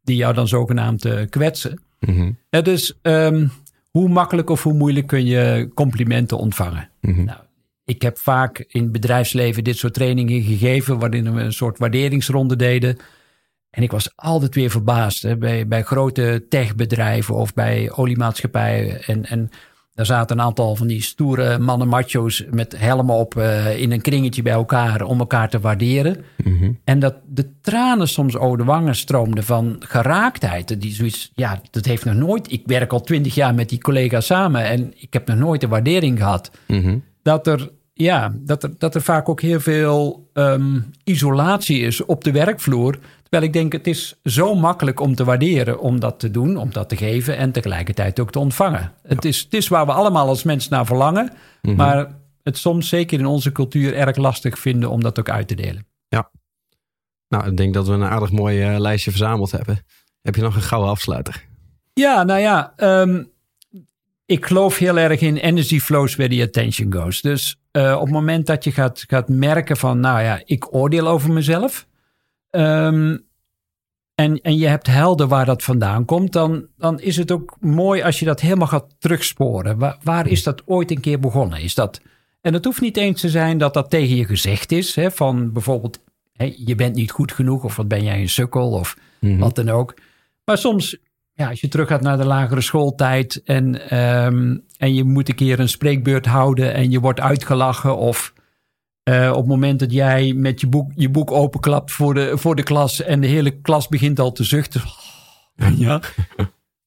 die 0.03 0.15
jou 0.15 0.33
dan 0.33 0.47
zogenaamd 0.47 1.05
eh, 1.05 1.29
kwetsen. 1.29 1.81
Mhm. 1.99 2.31
Ja, 2.49 2.61
dus 2.61 2.99
ehm, 3.01 3.47
hoe 3.89 4.09
makkelijk 4.09 4.49
of 4.49 4.63
hoe 4.63 4.73
moeilijk 4.73 5.07
kun 5.07 5.25
je 5.25 5.69
complimenten 5.73 6.37
ontvangen? 6.37 6.89
Mhm. 7.01 7.23
Nou, 7.23 7.39
ik 7.85 8.01
heb 8.01 8.17
vaak 8.17 8.65
in 8.67 8.81
het 8.81 8.91
bedrijfsleven 8.91 9.63
dit 9.63 9.77
soort 9.77 9.93
trainingen 9.93 10.41
gegeven, 10.41 10.99
waarin 10.99 11.33
we 11.33 11.41
een 11.41 11.53
soort 11.53 11.77
waarderingsronde 11.77 12.55
deden. 12.55 12.97
En 13.69 13.83
ik 13.83 13.91
was 13.91 14.11
altijd 14.15 14.55
weer 14.55 14.69
verbaasd 14.69 15.21
hè, 15.21 15.37
bij, 15.37 15.67
bij 15.67 15.83
grote 15.83 16.45
techbedrijven 16.49 17.35
of 17.35 17.53
bij 17.53 17.91
oliemaatschappijen. 17.91 19.03
En, 19.03 19.25
en 19.25 19.49
daar 19.93 20.05
zaten 20.05 20.37
een 20.37 20.45
aantal 20.45 20.75
van 20.75 20.87
die 20.87 21.01
stoere 21.01 21.57
mannen 21.59 21.87
macho's 21.87 22.45
met 22.51 22.77
helmen 22.77 23.15
op 23.15 23.37
eh, 23.37 23.81
in 23.81 23.91
een 23.91 24.01
kringetje 24.01 24.41
bij 24.41 24.53
elkaar 24.53 25.01
om 25.01 25.19
elkaar 25.19 25.49
te 25.49 25.59
waarderen. 25.59 26.23
Mhm. 26.43 26.71
En 26.83 26.99
dat 26.99 27.15
de 27.27 27.49
tranen 27.61 28.07
soms 28.07 28.37
over 28.37 28.57
de 28.57 28.63
wangen 28.63 28.95
stroomden 28.95 29.43
van 29.43 29.75
geraaktheid. 29.79 30.81
Die 30.81 30.93
zoiets, 30.93 31.31
ja, 31.35 31.61
dat 31.71 31.85
heeft 31.85 32.05
nog 32.05 32.15
nooit. 32.15 32.51
Ik 32.51 32.61
werk 32.65 32.93
al 32.93 33.01
twintig 33.01 33.35
jaar 33.35 33.55
met 33.55 33.69
die 33.69 33.81
collega's 33.81 34.25
samen 34.25 34.63
en 34.65 34.93
ik 34.95 35.13
heb 35.13 35.27
nog 35.27 35.37
nooit 35.37 35.61
de 35.61 35.67
waardering 35.67 36.17
gehad. 36.17 36.51
Mhm. 36.67 36.97
Dat 37.21 37.47
er, 37.47 37.71
ja, 37.93 38.35
dat 38.39 38.63
er, 38.63 38.73
dat 38.77 38.95
er 38.95 39.01
vaak 39.01 39.29
ook 39.29 39.41
heel 39.41 39.59
veel 39.59 40.29
ehm, 40.33 40.79
isolatie 41.03 41.79
is 41.79 42.05
op 42.05 42.23
de 42.23 42.31
werkvloer. 42.31 42.99
Terwijl 43.33 43.53
ik 43.53 43.59
denk, 43.59 43.71
het 43.71 43.87
is 43.87 44.19
zo 44.23 44.55
makkelijk 44.55 44.99
om 44.99 45.15
te 45.15 45.23
waarderen, 45.23 45.79
om 45.79 45.99
dat 45.99 46.19
te 46.19 46.31
doen, 46.31 46.57
om 46.57 46.71
dat 46.71 46.89
te 46.89 46.95
geven 46.95 47.37
en 47.37 47.51
tegelijkertijd 47.51 48.19
ook 48.19 48.31
te 48.31 48.39
ontvangen. 48.39 48.93
Het, 49.03 49.25
is, 49.25 49.39
het 49.39 49.53
is 49.53 49.67
waar 49.67 49.85
we 49.85 49.91
allemaal 49.91 50.27
als 50.27 50.43
mens 50.43 50.69
naar 50.69 50.85
verlangen, 50.85 51.31
Mhm. 51.61 51.75
maar 51.75 52.15
het 52.43 52.57
soms 52.57 52.89
zeker 52.89 53.19
in 53.19 53.25
onze 53.25 53.51
cultuur 53.51 53.93
erg 53.93 54.15
lastig 54.17 54.59
vinden 54.59 54.89
om 54.89 55.01
dat 55.01 55.19
ook 55.19 55.29
uit 55.29 55.47
te 55.47 55.55
delen. 55.55 55.85
Nou, 57.27 57.47
ik 57.47 57.57
denk 57.57 57.73
dat 57.73 57.87
we 57.87 57.93
een 57.93 58.03
aardig 58.03 58.31
mooi 58.31 58.61
eh, 58.61 58.79
lijstje 58.79 59.11
verzameld 59.11 59.51
hebben. 59.51 59.85
Heb 60.21 60.35
je 60.35 60.41
nog 60.41 60.55
een 60.55 60.61
gouden 60.61 60.89
afsluiter? 60.89 61.43
Ja, 61.93 62.23
nou 62.23 62.39
ja, 62.39 62.73
ehm, 62.75 63.23
ik 64.25 64.45
geloof 64.45 64.77
heel 64.77 64.97
erg 64.97 65.21
in 65.21 65.37
energy 65.37 65.79
flows 65.79 66.15
where 66.15 66.35
the 66.35 66.41
attention 66.43 66.93
goes. 66.93 67.21
Dus 67.21 67.55
eh, 67.71 67.93
op 67.95 68.01
het 68.01 68.11
moment 68.13 68.45
dat 68.45 68.63
je 68.63 68.71
gaat, 68.71 69.03
gaat 69.07 69.29
merken 69.29 69.77
van, 69.77 69.99
nou 69.99 70.21
ja, 70.21 70.41
ik 70.45 70.75
oordeel 70.75 71.07
over 71.07 71.31
mezelf. 71.31 71.87
Ehm, 72.53 73.17
en, 74.15 74.41
en 74.41 74.57
je 74.57 74.67
hebt 74.67 74.87
helder 74.87 75.27
waar 75.27 75.45
dat 75.45 75.63
vandaan 75.63 76.05
komt, 76.05 76.31
dan, 76.33 76.67
dan 76.77 76.99
is 76.99 77.17
het 77.17 77.31
ook 77.31 77.57
mooi 77.59 78.01
als 78.01 78.19
je 78.19 78.25
dat 78.25 78.39
helemaal 78.39 78.67
gaat 78.67 78.95
terugsporen. 78.99 79.77
Waar, 79.77 79.97
waar 80.03 80.27
is 80.27 80.43
dat 80.43 80.61
ooit 80.65 80.91
een 80.91 80.99
keer 80.99 81.19
begonnen? 81.19 81.61
Is 81.61 81.75
dat, 81.75 82.01
en 82.41 82.53
het 82.53 82.65
hoeft 82.65 82.81
niet 82.81 82.97
eens 82.97 83.21
te 83.21 83.29
zijn 83.29 83.57
dat 83.57 83.73
dat 83.73 83.89
tegen 83.89 84.15
je 84.15 84.25
gezegd 84.25 84.71
is, 84.71 84.95
hè, 84.95 85.11
van 85.11 85.51
bijvoorbeeld, 85.51 85.99
hè, 86.33 86.53
je 86.57 86.75
bent 86.75 86.95
niet 86.95 87.11
goed 87.11 87.31
genoeg, 87.31 87.63
of 87.63 87.75
wat 87.75 87.87
ben 87.87 88.03
jij 88.03 88.21
een 88.21 88.29
sukkel, 88.29 88.69
of 88.71 88.97
Mhm. 89.19 89.37
wat 89.37 89.55
dan 89.55 89.69
ook. 89.69 89.93
Maar 90.45 90.57
soms, 90.57 90.97
ja, 91.33 91.49
als 91.49 91.61
je 91.61 91.67
terug 91.67 91.87
gaat 91.87 92.01
naar 92.01 92.17
de 92.17 92.25
lagere 92.25 92.61
schooltijd 92.61 93.41
en, 93.43 93.89
ehm, 93.89 94.57
en 94.77 94.93
je 94.93 95.03
moet 95.03 95.29
een 95.29 95.35
keer 95.35 95.59
een 95.59 95.69
spreekbeurt 95.69 96.25
houden 96.25 96.73
en 96.73 96.91
je 96.91 96.99
wordt 96.99 97.19
uitgelachen 97.19 97.97
of 97.97 98.33
eh, 99.03 99.29
op 99.29 99.37
het 99.37 99.45
moment 99.47 99.79
dat 99.79 99.91
jij 99.91 100.33
met 100.33 100.61
je 100.61 100.67
boek, 100.67 100.91
je 100.95 101.09
boek 101.09 101.31
openklapt 101.31 101.91
voor 101.91 102.13
de, 102.13 102.37
voor 102.37 102.55
de 102.55 102.63
klas 102.63 103.01
en 103.01 103.21
de 103.21 103.27
hele 103.27 103.51
klas 103.61 103.87
begint 103.87 104.19
al 104.19 104.31
te 104.31 104.43
zuchten. 104.43 104.81
Ja. 105.77 106.01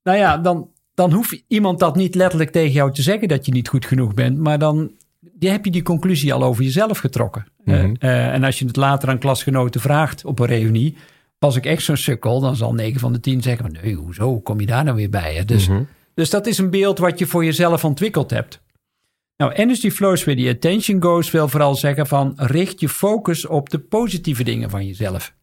nou 0.02 0.18
ja, 0.18 0.38
dan, 0.38 0.68
dan 0.94 1.12
hoeft 1.12 1.42
iemand 1.48 1.78
dat 1.78 1.96
niet 1.96 2.14
letterlijk 2.14 2.50
tegen 2.50 2.72
jou 2.72 2.92
te 2.92 3.02
zeggen 3.02 3.28
dat 3.28 3.46
je 3.46 3.52
niet 3.52 3.68
goed 3.68 3.86
genoeg 3.86 4.14
bent, 4.14 4.38
maar 4.38 4.58
dan 4.58 4.92
die 5.20 5.50
heb 5.50 5.64
je 5.64 5.70
die 5.70 5.82
conclusie 5.82 6.32
al 6.34 6.42
over 6.42 6.62
jezelf 6.64 6.98
getrokken. 6.98 7.46
Eh, 7.64 7.74
Mhm. 7.82 7.94
eh, 7.98 8.32
en 8.32 8.44
als 8.44 8.58
je 8.58 8.66
het 8.66 8.76
later 8.76 9.08
aan 9.08 9.18
klasgenoten 9.18 9.80
vraagt 9.80 10.24
op 10.24 10.38
een 10.38 10.46
reunie, 10.46 10.96
was 11.38 11.56
ik 11.56 11.66
echt 11.66 11.82
zo'n 11.82 11.96
sukkel, 11.96 12.40
dan 12.40 12.56
zal 12.56 12.74
9 12.74 13.00
van 13.00 13.12
de 13.12 13.20
10 13.20 13.42
zeggen: 13.42 13.72
Nee, 13.82 13.94
hoezo? 13.94 14.24
Hoe 14.28 14.42
Kom 14.42 14.60
je 14.60 14.66
daar 14.66 14.84
nou 14.84 14.96
weer 14.96 15.10
bij? 15.10 15.34
Hè? 15.34 15.44
Dus, 15.44 15.68
Mhm. 15.68 15.82
dus 16.14 16.30
dat 16.30 16.46
is 16.46 16.58
een 16.58 16.70
beeld 16.70 16.98
wat 16.98 17.18
je 17.18 17.26
voor 17.26 17.44
jezelf 17.44 17.84
ontwikkeld 17.84 18.30
hebt. 18.30 18.60
Nou, 19.36 19.52
energy 19.52 19.90
flows 19.90 20.24
where 20.24 20.42
the 20.42 20.48
attention 20.48 21.02
goes 21.02 21.30
wil 21.30 21.48
vooral 21.48 21.74
zeggen 21.74 22.06
van 22.06 22.32
richt 22.36 22.80
je 22.80 22.88
focus 22.88 23.46
op 23.46 23.70
de 23.70 23.78
positieve 23.78 24.42
dingen 24.42 24.70
van 24.70 24.86
jezelf. 24.86 25.34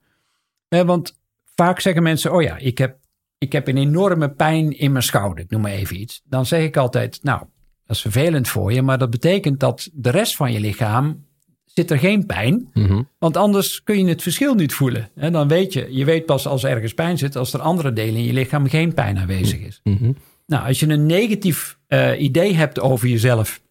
Eh, 0.68 0.82
want 0.82 1.20
vaak 1.56 1.80
zeggen 1.80 2.04
mensen, 2.04 2.34
oh 2.34 2.42
ja, 2.42 2.58
ik 2.58 2.78
heb, 2.78 2.98
ik 3.38 3.52
heb 3.52 3.68
een 3.68 3.78
enorme 3.78 4.30
pijn 4.30 4.78
in 4.78 4.92
mijn 4.92 5.04
schouder, 5.04 5.44
ik 5.44 5.50
noem 5.50 5.62
maar 5.62 5.72
even 5.72 6.00
iets. 6.00 6.22
Dan 6.26 6.46
zeg 6.46 6.64
ik 6.64 6.78
altijd, 6.78 7.20
nou, 7.24 7.40
dat 7.86 7.96
is 7.96 8.02
vervelend 8.02 8.48
voor 8.48 8.74
je, 8.74 8.82
maar 8.82 8.98
dat 8.98 9.10
betekent 9.10 9.60
dat 9.60 9.90
de 9.94 10.10
rest 10.10 10.36
van 10.36 10.52
je 10.52 10.60
lichaam 10.60 11.26
zit 11.66 11.92
er 11.92 12.00
geen 12.00 12.26
pijn. 12.26 12.70
Mhm. 12.74 13.02
Want 13.20 13.38
anders 13.38 13.84
kun 13.84 13.98
je 13.98 14.06
het 14.06 14.22
verschil 14.22 14.54
niet 14.54 14.74
voelen. 14.74 15.10
En 15.16 15.32
dan 15.32 15.48
weet 15.48 15.74
je, 15.74 15.88
je 15.90 16.06
weet 16.06 16.26
pas 16.26 16.48
als 16.48 16.64
er 16.64 16.70
ergens 16.70 16.94
pijn 16.94 17.18
zit, 17.18 17.36
als 17.36 17.54
er 17.54 17.62
andere 17.62 17.94
delen 17.94 18.16
in 18.16 18.24
je 18.24 18.34
lichaam 18.34 18.68
geen 18.68 18.94
pijn 18.94 19.18
aanwezig 19.18 19.60
is. 19.60 19.80
Mhm. 19.84 20.12
Nou, 20.46 20.68
als 20.68 20.80
je 20.80 20.88
een 20.88 21.06
negatief 21.06 21.78
eh, 21.88 22.22
idee 22.22 22.54
hebt 22.54 22.80
over 22.80 23.08
jezelf, 23.08 23.62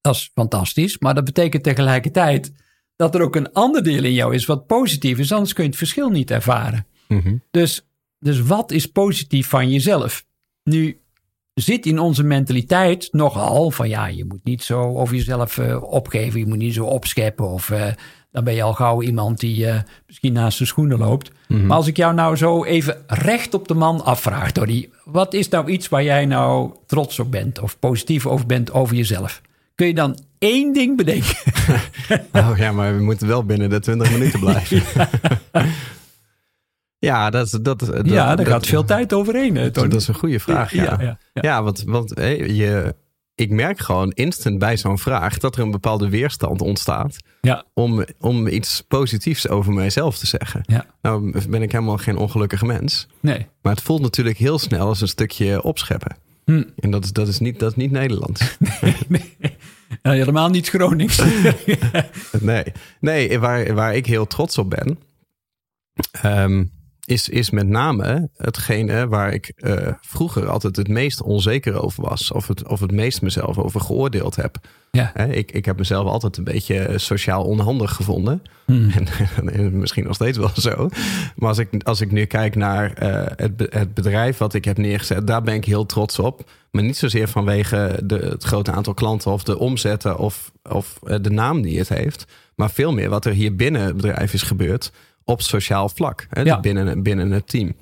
dat 0.00 0.14
is 0.14 0.30
fantastisch. 0.34 0.98
Maar 0.98 1.14
dat 1.14 1.24
betekent 1.24 1.62
tegelijkertijd 1.62 2.52
dat 2.96 3.14
er 3.14 3.20
ook 3.20 3.36
een 3.36 3.52
ander 3.52 3.82
deel 3.82 4.04
in 4.04 4.12
jou 4.12 4.34
is 4.34 4.46
wat 4.46 4.66
positief 4.66 5.18
is. 5.18 5.32
Anders 5.32 5.52
kun 5.52 5.62
je 5.62 5.68
het 5.68 5.78
verschil 5.78 6.08
niet 6.08 6.30
ervaren. 6.30 6.86
Mhm. 7.08 7.36
Dus, 7.50 7.88
dus 8.18 8.40
wat 8.40 8.70
is 8.70 8.86
positief 8.86 9.48
van 9.48 9.70
jezelf? 9.70 10.24
Nu 10.62 11.00
zit 11.54 11.86
in 11.86 11.98
onze 11.98 12.22
mentaliteit 12.22 13.08
nogal 13.12 13.70
van 13.70 13.88
ja, 13.88 14.06
je 14.06 14.24
moet 14.24 14.44
niet 14.44 14.62
zo 14.62 14.96
over 14.96 15.14
jezelf 15.14 15.58
eh, 15.58 15.82
opgeven. 15.82 16.40
Je 16.40 16.46
moet 16.46 16.58
niet 16.58 16.74
zo 16.74 16.84
opscheppen 16.84 17.48
of 17.48 17.70
eh, 17.70 17.86
dan 18.30 18.44
ben 18.44 18.54
je 18.54 18.62
al 18.62 18.74
gauw 18.74 19.02
iemand 19.02 19.40
die 19.40 19.66
eh, 19.66 19.80
misschien 20.06 20.32
naast 20.32 20.56
zijn 20.56 20.68
schoenen 20.68 20.98
loopt. 20.98 21.30
Maar 21.48 21.76
als 21.76 21.86
ik 21.86 21.96
jou 21.96 22.14
nou 22.14 22.36
zo 22.36 22.64
even 22.64 23.04
recht 23.06 23.54
op 23.54 23.68
de 23.68 23.74
man 23.74 24.04
afvraag, 24.04 24.52
Donny. 24.52 24.88
Wat 25.04 25.34
is 25.34 25.48
nou 25.48 25.70
iets 25.70 25.88
waar 25.88 26.02
jij 26.02 26.26
nou 26.26 26.72
trots 26.86 27.18
op 27.18 27.30
bent 27.30 27.58
of 27.58 27.78
positief 27.78 28.26
over 28.26 28.46
bent 28.46 28.72
over 28.72 28.96
jezelf? 28.96 29.42
Kun 29.78 29.86
je 29.86 29.94
dan 29.94 30.18
één 30.38 30.72
ding 30.72 30.96
bedenken? 30.96 31.36
Oh 32.32 32.52
ja, 32.56 32.72
maar 32.72 32.96
we 32.96 33.02
moeten 33.02 33.26
wel 33.26 33.44
binnen 33.44 33.70
de 33.70 33.78
20 33.80 34.10
minuten 34.10 34.40
blijven. 34.40 34.82
ja, 36.98 37.30
dat, 37.30 37.50
dat, 37.62 37.78
dat, 37.78 37.90
ja, 38.06 38.26
daar 38.26 38.36
dat- 38.36 38.46
gaat 38.48 38.66
veel 38.66 38.84
tijd 38.84 39.12
overheen, 39.12 39.54
hè, 39.56 39.70
Dat, 39.70 39.94
is 39.94 40.08
een 40.08 40.14
goede 40.14 40.40
vraag. 40.40 40.72
Ja, 40.72 40.82
Ja, 40.82 40.96
ja, 41.00 41.18
ja, 41.32 41.42
ja. 41.42 41.62
want, 41.62 41.82
want 41.86 42.10
hé, 42.14 42.28
je, 42.28 42.94
ik 43.34 43.50
merk 43.50 43.78
gewoon 43.78 44.10
instant 44.10 44.58
bij 44.58 44.76
zo'n 44.76 44.98
vraag 44.98 45.38
dat 45.38 45.56
er 45.56 45.62
een 45.62 45.70
bepaalde 45.70 46.08
weerstand 46.08 46.60
ontstaat 46.60 47.16
Ja, 47.40 47.64
om, 47.74 48.04
om 48.20 48.46
iets 48.46 48.84
positiefs 48.88 49.48
over 49.48 49.72
mijzelf 49.72 50.18
te 50.18 50.26
zeggen. 50.26 50.60
ja. 50.64 50.86
Nou 51.02 51.32
ben 51.48 51.62
ik 51.62 51.72
helemaal 51.72 51.98
geen 51.98 52.16
ongelukkige 52.16 52.66
mens. 52.66 53.06
Nee. 53.20 53.46
Maar 53.62 53.72
het 53.74 53.82
voelt 53.82 54.00
natuurlijk 54.02 54.38
heel 54.38 54.58
snel 54.58 54.86
als 54.86 55.00
een 55.00 55.08
stukje 55.08 55.62
opscheppen. 55.62 56.16
Hm. 56.48 56.62
En 56.76 56.90
dat 56.90 57.04
is, 57.04 57.12
dat 57.12 57.28
is, 57.28 57.38
niet, 57.38 57.58
dat 57.58 57.70
is 57.70 57.76
niet 57.76 57.90
Nederlands. 57.90 58.56
nee. 59.08 59.36
Ja, 60.02 60.10
helemaal 60.10 60.48
niet 60.48 60.68
Gronings. 60.68 61.22
Nee, 62.40 62.64
nee 63.00 63.38
waar, 63.38 63.74
waar 63.74 63.94
ik 63.94 64.06
heel 64.06 64.26
trots 64.26 64.58
op 64.58 64.70
ben, 64.70 64.98
ehm, 66.10 66.64
is, 67.08 67.28
is 67.28 67.50
met 67.50 67.68
name 67.68 68.28
hetgene 68.36 69.08
waar 69.08 69.32
ik 69.32 69.52
eh, 69.56 69.92
vroeger 70.00 70.48
altijd 70.48 70.76
het 70.76 70.88
meest 70.88 71.22
onzeker 71.22 71.82
over 71.82 72.02
was. 72.02 72.32
Of 72.32 72.48
het, 72.48 72.68
of 72.68 72.80
het 72.80 72.92
meest 72.92 73.22
mezelf 73.22 73.58
over 73.58 73.80
geoordeeld 73.80 74.36
heb. 74.36 74.56
ja. 74.90 75.16
Ik, 75.16 75.52
ik 75.52 75.64
heb 75.64 75.78
mezelf 75.78 76.06
altijd 76.06 76.36
een 76.36 76.44
beetje 76.44 76.92
sociaal 76.96 77.44
onhandig 77.44 77.94
gevonden. 77.94 78.42
Hm. 78.68 78.88
En, 78.90 79.52
en 79.52 79.78
misschien 79.78 80.04
nog 80.04 80.14
steeds 80.14 80.38
wel 80.38 80.50
zo. 80.54 80.88
Maar 81.36 81.48
als 81.48 81.58
ik, 81.58 81.82
als 81.82 82.00
ik 82.00 82.10
nu 82.10 82.24
kijk 82.24 82.54
naar 82.54 82.92
eh, 82.92 83.32
het, 83.36 83.66
het 83.70 83.94
bedrijf 83.94 84.38
wat 84.38 84.54
ik 84.54 84.64
heb 84.64 84.78
neergezet, 84.78 85.26
daar 85.26 85.42
ben 85.42 85.54
ik 85.54 85.64
heel 85.64 85.86
trots 85.86 86.18
op. 86.18 86.50
Maar 86.70 86.82
niet 86.82 86.96
zozeer 86.96 87.28
vanwege 87.28 88.00
de, 88.04 88.16
het 88.16 88.44
grote 88.44 88.72
aantal 88.72 88.94
klanten 88.94 89.32
of 89.32 89.42
de 89.42 89.58
omzetten 89.58 90.18
of, 90.18 90.52
of 90.62 90.98
eh, 91.02 91.16
de 91.20 91.30
naam 91.30 91.62
die 91.62 91.78
het 91.78 91.88
heeft. 91.88 92.26
Maar 92.54 92.70
veel 92.70 92.92
meer 92.92 93.08
wat 93.08 93.24
er 93.24 93.32
hier 93.32 93.56
binnen 93.56 93.82
het 93.82 93.96
bedrijf 93.96 94.32
is 94.34 94.42
gebeurd 94.42 94.92
op 95.28 95.42
sociaal 95.42 95.88
vlak. 95.88 96.26
Hè, 96.30 96.42
Ja. 96.42 96.60
binnen, 96.60 97.02
binnen 97.02 97.30
het 97.30 97.48
team. 97.48 97.72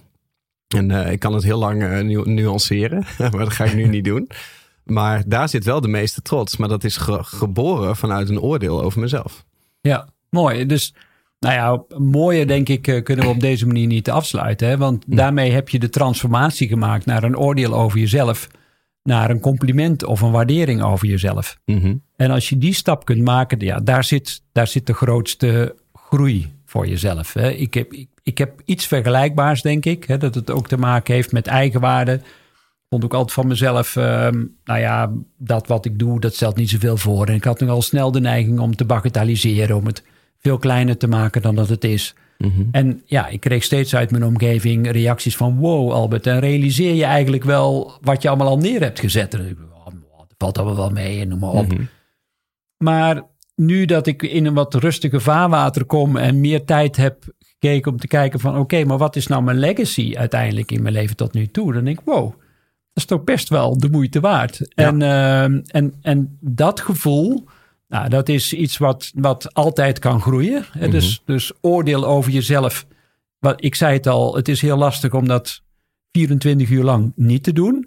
En 0.74 0.90
eh, 0.90 1.12
ik 1.12 1.18
kan 1.18 1.34
het 1.34 1.42
heel 1.42 1.58
lang 1.58 1.82
eh, 1.82 2.00
nu- 2.00 2.22
nuanceren, 2.32 3.04
maar 3.18 3.30
dat 3.30 3.52
ga 3.52 3.64
ik 3.64 3.74
nu 3.74 3.86
niet 3.88 4.04
doen. 4.04 4.28
Maar 4.84 5.22
daar 5.26 5.48
zit 5.48 5.64
wel 5.64 5.80
de 5.80 5.88
meeste 5.88 6.22
trots. 6.22 6.56
Maar 6.56 6.68
dat 6.68 6.84
is 6.84 6.96
ge- 6.96 7.22
geboren 7.24 7.96
vanuit 7.96 8.28
een 8.28 8.40
oordeel 8.40 8.82
over 8.82 9.00
mezelf. 9.00 9.44
Ja, 9.80 10.08
mooi. 10.30 10.66
Dus, 10.66 10.94
nou 11.38 11.54
ja, 11.54 11.98
mooier 11.98 12.46
denk 12.46 12.68
ik 12.68 12.86
eh, 12.88 13.02
kunnen 13.02 13.24
we 13.24 13.30
op 13.30 13.40
deze 13.40 13.66
manier 13.66 13.86
niet 13.86 14.10
afsluiten. 14.10 14.68
Hè? 14.68 14.76
Want 14.76 15.04
daarmee 15.06 15.50
heb 15.52 15.68
je 15.68 15.78
de 15.78 15.88
transformatie 15.88 16.68
gemaakt 16.68 17.06
naar 17.06 17.22
een 17.22 17.38
oordeel 17.38 17.74
over 17.74 17.98
jezelf. 17.98 18.48
Naar 19.02 19.30
een 19.30 19.40
compliment 19.40 20.04
of 20.04 20.20
een 20.20 20.30
waardering 20.30 20.82
over 20.82 21.06
jezelf. 21.08 21.58
Mhm. 21.64 21.94
En 22.16 22.30
als 22.30 22.48
je 22.48 22.58
die 22.58 22.72
stap 22.74 23.04
kunt 23.04 23.22
maken, 23.22 23.58
ja, 23.60 23.80
daar, 23.80 24.04
zit, 24.04 24.42
daar 24.52 24.66
zit 24.66 24.86
de 24.86 24.94
grootste 24.94 25.74
groei 25.92 26.52
voor 26.76 26.86
jezelf. 26.86 27.32
Hè? 27.32 27.50
Ik, 27.50 27.74
heb, 27.74 27.92
ik, 27.92 28.08
ik 28.22 28.38
heb 28.38 28.60
iets 28.64 28.86
vergelijkbaars, 28.86 29.62
denk 29.62 29.84
ik. 29.84 30.04
Hè? 30.04 30.18
Dat 30.18 30.34
het 30.34 30.50
ook 30.50 30.68
te 30.68 30.76
maken 30.76 31.14
heeft 31.14 31.32
met 31.32 31.46
eigenwaarde. 31.46 32.12
Ik 32.12 32.92
vond 32.92 33.04
ook 33.04 33.14
altijd 33.14 33.32
van 33.32 33.46
mezelf, 33.46 33.96
ehm, 33.96 34.44
nou 34.64 34.80
ja, 34.80 35.12
dat 35.38 35.66
wat 35.66 35.84
ik 35.84 35.98
doe, 35.98 36.20
dat 36.20 36.34
stelt 36.34 36.56
niet 36.56 36.70
zoveel 36.70 36.96
voor. 36.96 37.26
En 37.26 37.34
ik 37.34 37.44
had 37.44 37.60
nogal 37.60 37.82
snel 37.82 38.12
de 38.12 38.20
neiging 38.20 38.58
om 38.58 38.76
te 38.76 38.84
bagatelliseren, 38.84 39.76
om 39.76 39.86
het 39.86 40.02
veel 40.38 40.58
kleiner 40.58 40.96
te 40.96 41.08
maken 41.08 41.42
dan 41.42 41.54
dat 41.54 41.68
het 41.68 41.84
is. 41.84 42.14
Mhm. 42.38 42.62
En 42.70 43.02
ja, 43.06 43.26
ik 43.28 43.40
kreeg 43.40 43.62
steeds 43.62 43.94
uit 43.94 44.10
mijn 44.10 44.24
omgeving 44.24 44.90
reacties 44.90 45.36
van: 45.36 45.58
Wow, 45.58 45.92
Albert, 45.92 46.26
en 46.26 46.38
realiseer 46.38 46.94
je 46.94 47.04
eigenlijk 47.04 47.44
wel 47.44 47.92
wat 48.00 48.22
je 48.22 48.28
allemaal 48.28 48.48
al 48.48 48.58
neer 48.58 48.80
hebt 48.80 49.00
gezet? 49.00 49.34
En 49.34 49.48
ik, 49.48 49.58
oh, 49.58 49.92
dat 50.16 50.34
valt 50.38 50.58
allemaal 50.58 50.76
wel 50.76 50.90
mee 50.90 51.20
en 51.20 51.28
noem 51.28 51.38
maar 51.38 51.50
op. 51.50 51.72
Mhm. 51.72 51.82
Maar 52.76 53.22
nu 53.56 53.84
dat 53.84 54.06
ik 54.06 54.22
in 54.22 54.46
een 54.46 54.54
wat 54.54 54.74
rustiger 54.74 55.20
vaarwater 55.20 55.84
kom 55.84 56.16
en 56.16 56.40
meer 56.40 56.64
tijd 56.64 56.96
heb 56.96 57.24
gekeken 57.38 57.92
om 57.92 57.98
te 57.98 58.06
kijken 58.06 58.40
van 58.40 58.58
oké, 58.58 58.84
maar 58.84 58.98
wat 58.98 59.16
is 59.16 59.26
nou 59.26 59.42
mijn 59.42 59.58
legacy 59.58 60.14
uiteindelijk 60.16 60.70
in 60.70 60.82
mijn 60.82 60.94
leven 60.94 61.16
tot 61.16 61.32
nu 61.32 61.46
toe? 61.46 61.72
Dan 61.72 61.84
denk 61.84 61.98
ik, 61.98 62.04
wow, 62.04 62.34
is 62.92 63.04
toch 63.04 63.24
best 63.24 63.48
wel 63.48 63.78
de 63.78 63.90
moeite 63.90 64.20
waard. 64.20 64.74
En, 64.74 65.02
ehm, 65.02 65.60
en, 65.66 65.94
en 66.02 66.38
dat 66.40 66.80
gevoel, 66.80 67.44
nou, 67.88 68.08
dat 68.08 68.28
is 68.28 68.52
iets 68.52 68.78
wat, 68.78 69.10
wat 69.14 69.54
altijd 69.54 69.98
kan 69.98 70.20
groeien. 70.20 70.64
Hè? 70.70 70.88
Dus, 70.88 71.22
dus 71.24 71.52
oordeel 71.60 72.06
over 72.06 72.32
jezelf. 72.32 72.86
Wat, 73.38 73.64
ik 73.64 73.74
zei 73.74 73.92
het 73.92 74.06
al, 74.06 74.36
het 74.36 74.48
is 74.48 74.60
heel 74.60 74.76
lastig 74.76 75.14
om 75.14 75.26
dat 75.26 75.62
24 76.12 76.70
uur 76.70 76.84
lang 76.84 77.12
niet 77.16 77.42
te 77.42 77.52
doen. 77.52 77.86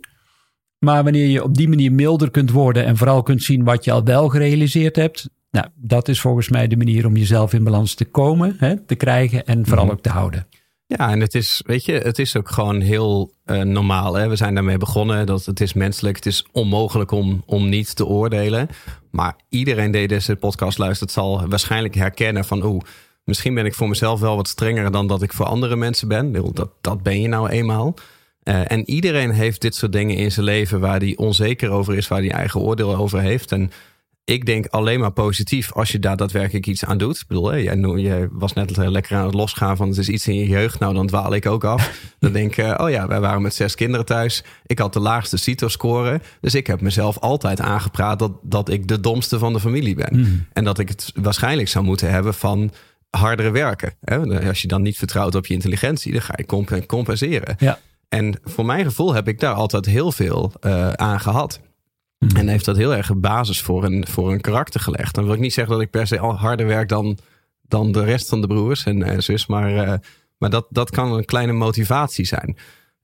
Maar 0.80 1.04
wanneer 1.04 1.28
je 1.28 1.44
op 1.44 1.58
die 1.58 1.70
manier 1.70 1.92
milder 1.92 2.32
kunt 2.32 2.52
worden 2.52 2.86
en 2.86 2.98
vooral 2.98 3.24
kunt 3.24 3.44
zien 3.44 3.64
wat 3.64 3.84
je 3.84 3.92
al 3.92 4.04
wel 4.04 4.30
gerealiseerd 4.30 4.96
hebt, 4.96 5.30
nou, 5.52 5.68
dat 5.76 6.08
is 6.08 6.22
volgens 6.22 6.50
mij 6.50 6.68
de 6.68 6.78
manier 6.78 7.06
om 7.06 7.16
jezelf 7.18 7.54
in 7.54 7.64
balans 7.64 7.94
te 7.94 8.06
komen, 8.06 8.56
hè, 8.58 8.86
te 8.86 8.96
krijgen 8.96 9.46
en 9.46 9.66
vooral 9.66 9.86
Mhm. 9.86 9.94
ook 9.94 10.02
te 10.02 10.10
houden. 10.10 10.48
Ja, 10.88 11.10
en 11.12 11.20
het 11.20 11.36
is, 11.36 11.62
weet 11.66 11.86
je, 11.86 11.92
het 11.94 12.20
is 12.20 12.36
ook 12.38 12.50
gewoon 12.50 12.82
heel 12.82 13.32
eh, 13.46 13.62
normaal. 13.62 14.14
Hè? 14.14 14.28
We 14.28 14.36
zijn 14.36 14.54
daarmee 14.54 14.78
begonnen. 14.78 15.26
Dat 15.26 15.46
het 15.46 15.62
is 15.62 15.74
menselijk. 15.74 16.16
Het 16.16 16.26
is 16.26 16.46
onmogelijk 16.52 17.12
om, 17.12 17.44
om 17.46 17.70
niet 17.70 17.96
te 17.96 18.06
oordelen. 18.06 18.70
Maar 19.12 19.36
iedereen 19.50 19.92
die 19.92 20.08
deze 20.08 20.36
podcast 20.36 20.78
luistert, 20.78 21.12
zal 21.12 21.48
waarschijnlijk 21.48 21.96
herkennen 21.96 22.46
van 22.46 22.64
oeh, 22.64 22.82
misschien 23.24 23.54
ben 23.54 23.66
ik 23.66 23.74
voor 23.74 23.88
mezelf 23.90 24.20
wel 24.20 24.36
wat 24.36 24.48
strenger 24.48 24.92
dan 24.92 25.08
dat 25.08 25.22
ik 25.22 25.34
voor 25.34 25.46
andere 25.46 25.76
mensen 25.76 26.08
ben. 26.08 26.32
Dat, 26.54 26.70
dat 26.82 27.04
ben 27.04 27.22
je 27.22 27.28
nou 27.28 27.50
eenmaal. 27.50 27.94
Eh, 28.44 28.72
en 28.72 28.90
iedereen 28.90 29.32
heeft 29.32 29.62
dit 29.62 29.76
soort 29.76 29.92
dingen 29.92 30.16
in 30.16 30.32
zijn 30.32 30.46
leven 30.46 30.80
waar 30.80 31.00
hij 31.00 31.14
onzeker 31.18 31.70
over 31.70 31.96
is, 31.98 32.08
waar 32.08 32.20
hij 32.20 32.32
eigen 32.32 32.60
oordeel 32.60 32.96
over 32.96 33.22
heeft. 33.22 33.52
En 33.52 33.72
ik 34.30 34.46
denk 34.46 34.66
alleen 34.66 35.00
maar 35.00 35.12
positief 35.12 35.74
als 35.74 35.92
je 35.92 36.00
daar 36.00 36.18
daadwerkelijk 36.18 36.68
iets 36.68 36.86
aan 36.86 36.98
doet. 36.98 37.18
Ik 37.18 37.28
bedoel, 37.28 37.58
jij, 37.98 38.28
was 38.32 38.54
net 38.54 38.78
eh, 38.78 38.90
lekker 38.90 39.18
aan 39.18 39.26
het 39.26 39.34
losgaan 39.34 39.78
van 39.78 39.88
het 39.88 39.98
is 39.98 40.10
iets 40.10 40.28
in 40.28 40.36
je 40.36 40.48
jeugd. 40.48 40.80
Nou, 40.80 40.94
dan 40.94 41.08
dwaal 41.08 41.34
ik 41.34 41.46
ook 41.46 41.64
af. 41.64 41.92
Dan 42.20 42.32
denk 42.32 42.56
ik, 42.56 42.82
oh 42.82 42.90
ja, 42.90 43.08
wij 43.08 43.20
waren 43.20 43.42
met 43.42 43.54
zes 43.54 43.76
kinderen 43.76 44.06
thuis. 44.06 44.44
Ik 44.66 44.80
had 44.80 44.94
de 44.94 45.00
laagste 45.00 45.38
CITO-score. 45.38 46.22
Dus 46.42 46.56
ik 46.56 46.68
heb 46.68 46.82
mezelf 46.82 47.18
altijd 47.18 47.62
aangepraat 47.62 48.20
dat, 48.20 48.32
dat 48.42 48.70
ik 48.70 48.88
de 48.88 49.00
domste 49.00 49.40
van 49.40 49.54
de 49.54 49.60
familie 49.60 49.96
ben. 49.96 50.48
En 50.54 50.64
dat 50.64 50.80
ik 50.80 50.90
het 50.90 51.12
waarschijnlijk 51.16 51.68
zou 51.68 51.86
moeten 51.86 52.12
hebben 52.12 52.34
van 52.34 52.72
hardere 53.10 53.52
werken. 53.52 53.94
Hè? 54.02 54.48
Als 54.48 54.62
je 54.62 54.68
dan 54.68 54.82
niet 54.82 54.98
vertrouwt 54.98 55.36
op 55.36 55.46
je 55.46 55.54
intelligentie, 55.54 56.12
dan 56.12 56.22
ga 56.22 56.34
je 56.38 56.46
comp- 56.46 56.86
compenseren. 56.86 57.56
Ja. 57.60 57.80
En 58.10 58.40
voor 58.44 58.66
mijn 58.66 58.86
gevoel 58.86 59.14
heb 59.14 59.28
ik 59.28 59.40
daar 59.40 59.54
altijd 59.54 59.86
heel 59.86 60.12
veel 60.12 60.54
eh, 60.60 60.92
aan 60.92 61.20
gehad. 61.20 61.60
En 62.36 62.48
heeft 62.48 62.66
dat 62.66 62.78
heel 62.78 62.96
erg 62.96 63.10
een 63.10 63.22
basis 63.22 63.62
voor 63.62 63.84
een, 63.84 64.08
voor 64.08 64.32
een 64.32 64.42
karakter 64.42 64.80
gelegd. 64.80 65.16
Dan 65.16 65.24
wil 65.24 65.34
ik 65.34 65.40
niet 65.40 65.54
zeggen 65.54 65.74
dat 65.74 65.84
ik 65.84 65.90
per 65.90 66.08
se 66.08 66.20
al 66.20 66.38
harder 66.38 66.68
werk 66.68 66.90
dan, 66.90 67.18
dan 67.68 67.92
de 67.92 68.04
rest 68.04 68.30
van 68.30 68.42
de 68.42 68.48
broers 68.48 68.84
en 68.84 69.24
zus. 69.24 69.48
Maar, 69.48 69.76
eh, 69.76 69.94
maar 70.38 70.50
dat, 70.50 70.66
dat 70.70 70.90
kan 70.90 71.14
een 71.14 71.26
kleine 71.26 71.54
motivatie 71.54 72.26
zijn. 72.26 72.58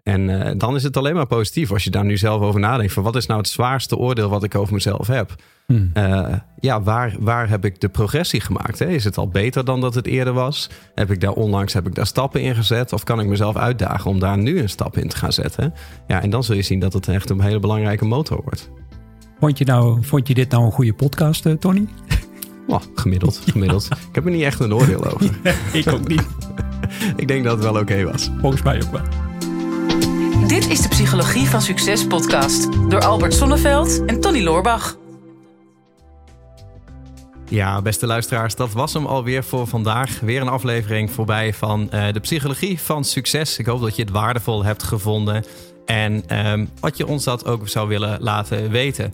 En 0.06 0.30
eh, 0.30 0.54
dan 0.58 0.76
is 0.76 0.84
het 0.84 0.98
alleen 0.98 1.16
maar 1.16 1.26
positief 1.26 1.72
als 1.72 1.84
je 1.84 1.90
daar 1.90 2.06
nu 2.06 2.18
zelf 2.18 2.42
over 2.42 2.60
nadenkt. 2.60 2.94
Van 2.94 3.04
wat 3.04 3.16
is 3.16 3.26
nou 3.26 3.40
het 3.40 3.50
zwaarste 3.50 3.98
oordeel 3.98 4.30
wat 4.30 4.44
ik 4.44 4.56
over 4.56 4.74
mezelf 4.74 5.08
heb? 5.08 5.36
Hmm. 5.66 5.90
Eh, 5.94 6.34
ja, 6.60 6.82
waar, 6.82 7.16
waar 7.20 7.50
heb 7.50 7.66
ik 7.66 7.82
de 7.82 7.90
progressie 7.90 8.42
gemaakt? 8.42 8.80
Hè? 8.80 8.88
Is 8.88 9.04
het 9.04 9.18
al 9.18 9.28
beter 9.28 9.66
dan 9.66 9.82
dat 9.82 9.96
het 9.96 10.08
eerder 10.08 10.34
was? 10.34 10.70
Heb 10.96 11.12
ik 11.12 11.22
daar 11.22 11.32
onlangs 11.32 11.74
heb 11.74 11.88
ik 11.88 11.96
daar 11.96 12.06
stappen 12.06 12.42
in 12.42 12.56
gezet? 12.56 12.94
Of 12.94 13.04
kan 13.04 13.20
ik 13.20 13.28
mezelf 13.28 13.56
uitdagen 13.56 14.10
om 14.10 14.20
daar 14.20 14.38
nu 14.38 14.60
een 14.60 14.70
stap 14.70 14.98
in 14.98 15.08
te 15.08 15.16
gaan 15.16 15.34
zetten? 15.34 15.74
Ja, 16.08 16.22
en 16.22 16.30
dan 16.30 16.44
zul 16.44 16.56
je 16.56 16.62
zien 16.62 16.80
dat 16.80 16.94
het 16.94 17.08
echt 17.08 17.30
een 17.30 17.42
hele 17.42 17.60
belangrijke 17.60 18.06
motor 18.06 18.42
wordt. 18.44 18.70
Vond, 19.40 19.58
je 19.58 19.66
nou, 19.66 20.04
vond 20.06 20.28
je 20.28 20.34
dit 20.34 20.52
nou 20.52 20.66
een 20.66 20.72
goede 20.72 20.94
podcast, 20.94 21.46
eh, 21.46 21.54
Tony? 21.54 21.88
Oh, 22.68 22.82
gemiddeld, 22.96 23.42
gemiddeld. 23.48 23.86
Ik 24.10 24.16
heb 24.16 24.26
er 24.26 24.32
niet 24.32 24.42
echt 24.44 24.60
een 24.60 24.74
oordeel 24.74 25.06
over. 25.14 25.40
ik 25.74 25.88
ook 25.88 26.08
niet. 26.08 26.28
Ik 27.16 27.28
denk 27.28 27.44
dat 27.44 27.54
het 27.54 27.64
wel 27.64 27.82
oké 27.82 28.04
was. 28.04 28.30
Volgens 28.42 28.62
mij 28.62 28.84
ook 28.84 28.92
wel. 28.92 29.02
Dit 30.48 30.70
is 30.70 30.82
de 30.82 30.88
Psychologie 30.88 31.48
van 31.48 31.62
Succes 31.62 32.08
podcast 32.08 32.68
door 32.90 33.02
Albert 33.02 33.34
Sonneveld 33.34 34.06
en 34.06 34.20
Tony 34.20 34.44
Loorbach. 34.44 34.98
Ja, 37.50 37.82
beste 37.82 38.06
luisteraars, 38.06 38.56
dat 38.56 38.72
was 38.72 38.94
hem 38.94 39.06
alweer 39.06 39.44
voor 39.44 39.68
vandaag. 39.68 40.20
Weer 40.20 40.42
een 40.42 40.48
aflevering 40.48 41.12
voorbij 41.12 41.54
van 41.54 41.92
eh, 41.92 42.14
de 42.14 42.20
Psychologie 42.20 42.80
van 42.80 43.04
Succes. 43.04 43.58
Ik 43.58 43.66
hoop 43.66 43.82
dat 43.82 43.96
je 43.96 44.02
het 44.02 44.12
waardevol 44.12 44.64
hebt 44.64 44.84
gevonden. 44.84 45.44
En 45.86 46.24
ehm, 46.28 46.66
wat 46.80 46.98
je 46.98 47.08
ons 47.08 47.24
dat 47.24 47.46
ook 47.46 47.68
zou 47.68 47.88
willen 47.88 48.18
laten 48.22 48.70
weten. 48.70 49.14